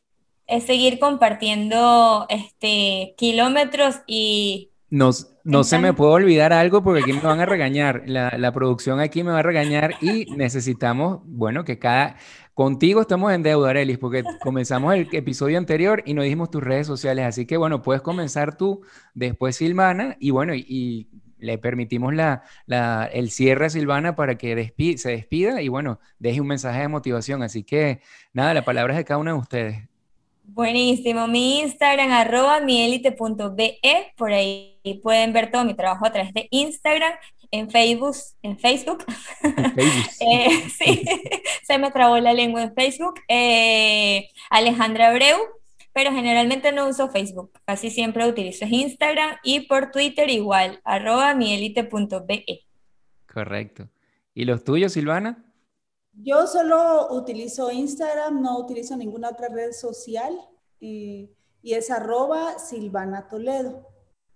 Es, 0.47 0.63
seguir 0.63 0.99
compartiendo 0.99 2.28
este, 2.30 3.13
kilómetros 3.17 3.97
y... 4.08 4.69
Nos, 4.93 5.34
no 5.43 5.63
se 5.63 5.79
me 5.79 5.93
puede 5.93 6.12
olvidar 6.12 6.53
algo 6.53 6.84
porque 6.84 7.01
aquí 7.01 7.13
me 7.13 7.21
van 7.21 7.39
a 7.39 7.47
regañar. 7.47 8.03
La, 8.06 8.38
la, 8.38 8.51
producción 8.51 8.99
aquí 8.99 9.23
me 9.23 9.32
va 9.32 9.39
a 9.39 9.41
regañar 9.41 9.95
y 10.01 10.25
necesitamos, 10.36 11.21
bueno, 11.25 11.65
que 11.65 11.79
cada, 11.79 12.17
Contigo 12.53 13.01
estamos 13.01 13.34
en 13.34 13.41
deuda, 13.41 13.71
Arelis, 13.71 13.97
porque 13.97 14.23
comenzamos 14.39 14.93
el 14.93 15.10
episodio 15.12 15.58
anterior 15.58 16.03
y 16.06 16.13
no 16.13 16.21
dijimos 16.21 16.51
tus 16.51 16.62
redes 16.62 16.86
sociales. 16.86 17.25
Así 17.25 17.47
que, 17.47 17.58
bueno, 17.58 17.82
puedes 17.82 18.03
comenzar 18.03 18.56
tú, 18.56 18.84
después 19.15 19.56
Silvana, 19.56 20.15
y 20.19 20.29
bueno, 20.29 20.53
y, 20.53 21.10
le 21.39 21.58
permitimos 21.58 22.13
la, 22.13 22.43
el 23.12 23.32
cierre 23.32 23.65
a 23.65 23.69
Silvana 23.71 24.15
para 24.15 24.38
que 24.38 24.73
se 24.97 25.10
despida 25.10 25.62
y, 25.63 25.69
bueno, 25.69 25.99
deje 26.19 26.39
un 26.39 26.47
mensaje 26.47 26.82
de 26.82 26.88
motivación. 26.88 27.41
Así 27.41 27.63
que, 27.63 28.01
nada, 28.32 28.53
la 28.53 28.63
palabra 28.63 28.93
es 28.93 28.97
de 28.97 29.06
cada 29.06 29.19
uno 29.19 29.34
de 29.34 29.39
ustedes. 29.39 29.89
Buenísimo. 30.43 31.27
Mi 31.27 31.62
Instagram, 31.62 32.12
arroba 32.12 32.60
mielite.be. 32.60 33.79
Por 34.15 34.32
ahí 34.32 34.72
pueden 35.02 35.34
ver 35.34 35.50
todo 35.52 35.63
mi 35.63 35.74
trabajo 35.74 36.06
a 36.06 36.12
través 36.12 36.34
de 36.34 36.48
Instagram 36.52 37.13
en 37.54 37.69
Facebook, 37.69 38.15
en 38.41 38.58
Facebook, 38.58 39.06
eh, 40.19 40.69
sí, 40.69 41.04
se 41.63 41.78
me 41.78 41.91
trabó 41.91 42.17
la 42.17 42.34
lengua 42.34 42.63
en 42.63 42.74
Facebook, 42.74 43.13
eh, 43.28 44.30
Alejandra 44.50 45.10
Abreu, 45.10 45.38
pero 45.93 46.12
generalmente 46.12 46.72
no 46.72 46.88
uso 46.88 47.10
Facebook, 47.10 47.52
casi 47.65 47.91
siempre 47.91 48.28
utilizo 48.28 48.65
Instagram 48.65 49.38
y 49.43 49.67
por 49.67 49.91
Twitter 49.91 50.32
igual, 50.32 50.82
arroba 50.84 51.36
mielite.be. 51.36 52.65
Correcto. 53.32 53.88
¿Y 54.34 54.46
los 54.46 54.63
tuyos, 54.63 54.93
Silvana? 54.93 55.46
Yo 56.13 56.48
solo 56.48 57.08
utilizo 57.12 57.72
Instagram, 57.72 58.41
no 58.41 58.58
utilizo 58.58 58.98
ninguna 58.98 59.30
otra 59.30 59.50
red 59.50 59.74
social 59.74 60.36
y, 60.80 61.30
y 61.62 61.74
es 61.74 61.91
arroba 61.91 62.58
Silvana 62.58 63.27
Toledo. 63.27 63.92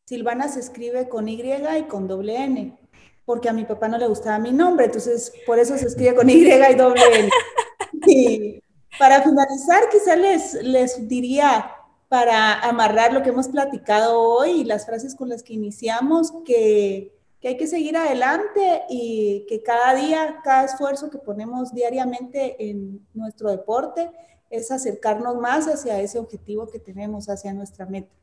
Silvana 0.07 0.47
se 0.47 0.61
escribe 0.61 1.09
con 1.09 1.27
Y 1.27 1.41
y 1.41 1.83
con 1.83 2.07
doble 2.07 2.41
N, 2.41 2.77
porque 3.25 3.49
a 3.49 3.53
mi 3.53 3.65
papá 3.65 3.89
no 3.89 3.97
le 3.97 4.07
gustaba 4.07 4.39
mi 4.39 4.53
nombre, 4.53 4.85
entonces 4.85 5.33
por 5.45 5.59
eso 5.59 5.77
se 5.77 5.87
escribe 5.87 6.15
con 6.15 6.29
Y 6.29 6.47
y 6.47 6.75
doble 6.75 7.01
N. 7.13 8.61
Para 8.97 9.21
finalizar, 9.21 9.83
quizá 9.91 10.15
les, 10.15 10.53
les 10.63 11.09
diría, 11.09 11.71
para 12.07 12.57
amarrar 12.61 13.11
lo 13.11 13.21
que 13.21 13.29
hemos 13.29 13.49
platicado 13.49 14.17
hoy 14.17 14.61
y 14.61 14.63
las 14.63 14.85
frases 14.85 15.13
con 15.13 15.27
las 15.27 15.43
que 15.43 15.55
iniciamos, 15.55 16.31
que, 16.45 17.13
que 17.41 17.49
hay 17.49 17.57
que 17.57 17.67
seguir 17.67 17.97
adelante 17.97 18.83
y 18.89 19.45
que 19.49 19.61
cada 19.61 19.93
día, 19.93 20.39
cada 20.41 20.63
esfuerzo 20.63 21.09
que 21.09 21.17
ponemos 21.17 21.73
diariamente 21.73 22.69
en 22.69 23.05
nuestro 23.13 23.51
deporte 23.51 24.09
es 24.49 24.71
acercarnos 24.71 25.35
más 25.35 25.67
hacia 25.67 25.99
ese 25.99 26.17
objetivo 26.17 26.67
que 26.67 26.79
tenemos, 26.79 27.27
hacia 27.27 27.53
nuestra 27.53 27.85
meta. 27.85 28.15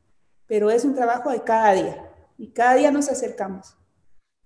Pero 0.47 0.69
es 0.69 0.85
un 0.85 0.95
trabajo 0.95 1.31
de 1.31 1.43
cada 1.43 1.73
día 1.73 1.97
y 2.37 2.51
cada 2.51 2.75
día 2.75 2.91
nos 2.91 3.09
acercamos. 3.09 3.75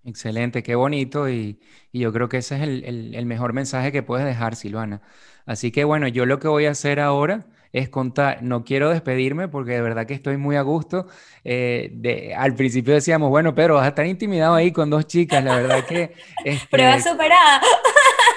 Excelente, 0.03 0.63
qué 0.63 0.75
bonito 0.75 1.29
y, 1.29 1.59
y 1.91 1.99
yo 1.99 2.13
creo 2.13 2.29
que 2.29 2.37
ese 2.37 2.55
es 2.55 2.61
el, 2.61 2.83
el, 2.85 3.15
el 3.15 3.25
mejor 3.25 3.53
mensaje 3.53 3.91
que 3.91 4.01
puedes 4.01 4.25
dejar, 4.25 4.55
Silvana. 4.55 5.01
Así 5.45 5.71
que 5.71 5.83
bueno, 5.83 6.07
yo 6.07 6.25
lo 6.25 6.39
que 6.39 6.47
voy 6.47 6.65
a 6.67 6.71
hacer 6.71 6.99
ahora 6.99 7.45
es 7.71 7.89
contar, 7.89 8.41
no 8.41 8.63
quiero 8.63 8.89
despedirme 8.89 9.47
porque 9.47 9.73
de 9.73 9.81
verdad 9.81 10.07
que 10.07 10.13
estoy 10.13 10.37
muy 10.37 10.55
a 10.55 10.61
gusto. 10.61 11.07
Eh, 11.43 11.91
de, 11.93 12.33
al 12.33 12.55
principio 12.55 12.93
decíamos, 12.93 13.29
bueno, 13.29 13.53
pero 13.53 13.75
vas 13.75 13.85
a 13.85 13.89
estar 13.89 14.05
intimidado 14.05 14.55
ahí 14.55 14.71
con 14.71 14.89
dos 14.89 15.05
chicas, 15.05 15.43
la 15.43 15.55
verdad 15.55 15.85
que... 15.85 16.13
Este, 16.45 16.67
prueba 16.69 16.99
superada. 16.99 17.61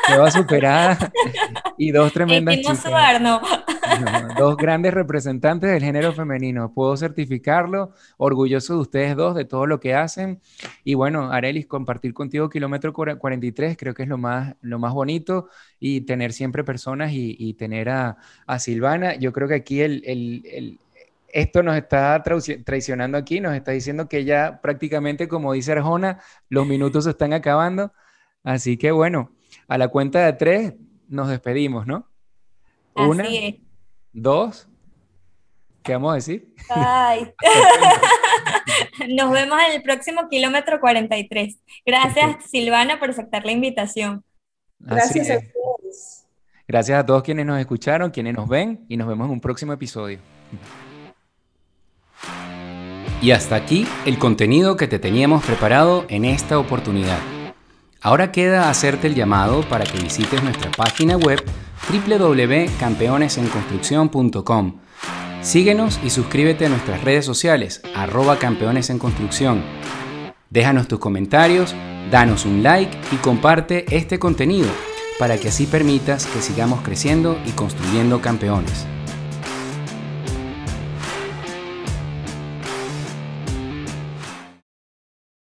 Prueba 0.06 0.30
superada 0.30 1.12
y 1.78 1.90
dos 1.90 2.12
tremendas 2.12 2.56
chicas. 2.56 2.82
Sudar, 2.82 3.20
no. 3.20 3.40
Dos 4.38 4.56
grandes 4.56 4.94
representantes 4.94 5.70
del 5.70 5.82
género 5.82 6.12
femenino. 6.12 6.72
Puedo 6.72 6.96
certificarlo, 6.96 7.92
orgulloso 8.16 8.74
de 8.74 8.80
ustedes 8.80 9.16
dos, 9.16 9.34
de 9.34 9.44
todo 9.44 9.66
lo 9.66 9.80
que 9.80 9.94
hacen. 9.94 10.40
Y 10.84 10.94
bueno, 10.94 11.30
Arelis, 11.30 11.66
compartir 11.66 12.14
contigo 12.14 12.48
Kilómetro 12.48 12.92
43 12.92 13.76
creo 13.76 13.94
que 13.94 14.02
es 14.04 14.08
lo 14.08 14.18
más, 14.18 14.54
lo 14.60 14.78
más 14.78 14.92
bonito 14.92 15.48
y 15.78 16.02
tener 16.02 16.32
siempre 16.32 16.64
personas 16.64 17.12
y, 17.12 17.36
y 17.38 17.54
tener 17.54 17.88
a, 17.88 18.16
a, 18.46 18.58
Silvana. 18.58 19.14
Yo 19.16 19.32
creo 19.32 19.48
que 19.48 19.54
aquí 19.54 19.80
el, 19.80 20.02
el, 20.06 20.42
el 20.46 20.78
esto 21.32 21.62
nos 21.62 21.76
está 21.76 22.22
traicionando 22.22 23.16
aquí, 23.16 23.40
nos 23.40 23.54
está 23.54 23.72
diciendo 23.72 24.08
que 24.08 24.24
ya 24.24 24.60
prácticamente, 24.60 25.28
como 25.28 25.54
dice 25.54 25.72
Arjona, 25.72 26.20
los 26.48 26.66
minutos 26.66 27.04
se 27.04 27.10
están 27.10 27.32
acabando. 27.32 27.92
Así 28.44 28.76
que 28.76 28.90
bueno, 28.90 29.30
a 29.68 29.78
la 29.78 29.88
cuenta 29.88 30.24
de 30.24 30.32
tres 30.32 30.74
nos 31.08 31.28
despedimos, 31.28 31.86
¿no? 31.86 32.08
Una, 32.94 33.24
dos, 34.12 34.68
¿qué 35.82 35.92
vamos 35.92 36.12
a 36.12 36.14
decir? 36.16 36.54
Ay. 36.68 37.32
Nos 39.08 39.30
vemos 39.30 39.58
en 39.68 39.72
el 39.74 39.82
próximo 39.82 40.28
kilómetro 40.28 40.80
43. 40.80 41.58
Gracias, 41.84 42.36
Silvana, 42.50 42.98
por 42.98 43.10
aceptar 43.10 43.44
la 43.44 43.52
invitación. 43.52 44.24
Gracias 44.78 45.30
a 45.30 45.40
todos. 45.40 46.24
Gracias 46.66 46.98
a 46.98 47.06
todos 47.06 47.22
quienes 47.22 47.44
nos 47.44 47.60
escucharon, 47.60 48.10
quienes 48.10 48.34
nos 48.34 48.48
ven 48.48 48.84
y 48.88 48.96
nos 48.96 49.06
vemos 49.06 49.26
en 49.26 49.32
un 49.32 49.40
próximo 49.40 49.72
episodio. 49.72 50.18
Y 53.20 53.30
hasta 53.30 53.56
aquí 53.56 53.86
el 54.06 54.18
contenido 54.18 54.76
que 54.76 54.88
te 54.88 54.98
teníamos 54.98 55.44
preparado 55.44 56.06
en 56.08 56.24
esta 56.24 56.58
oportunidad. 56.58 57.18
Ahora 58.02 58.32
queda 58.32 58.68
hacerte 58.68 59.06
el 59.06 59.14
llamado 59.14 59.62
para 59.68 59.84
que 59.84 59.98
visites 59.98 60.42
nuestra 60.42 60.72
página 60.72 61.16
web 61.16 61.40
www.campeonesenconstrucción.com. 61.88 64.80
Síguenos 65.40 66.00
y 66.04 66.10
suscríbete 66.10 66.66
a 66.66 66.68
nuestras 66.68 67.04
redes 67.04 67.24
sociales, 67.24 67.80
arroba 67.94 68.40
campeones 68.40 68.90
en 68.90 68.98
construcción. 68.98 69.62
Déjanos 70.50 70.88
tus 70.88 70.98
comentarios, 70.98 71.76
danos 72.10 72.44
un 72.44 72.64
like 72.64 72.98
y 73.12 73.16
comparte 73.16 73.84
este 73.96 74.18
contenido 74.18 74.68
para 75.20 75.38
que 75.38 75.48
así 75.48 75.66
permitas 75.66 76.26
que 76.26 76.42
sigamos 76.42 76.82
creciendo 76.82 77.38
y 77.46 77.52
construyendo 77.52 78.20
campeones. 78.20 78.84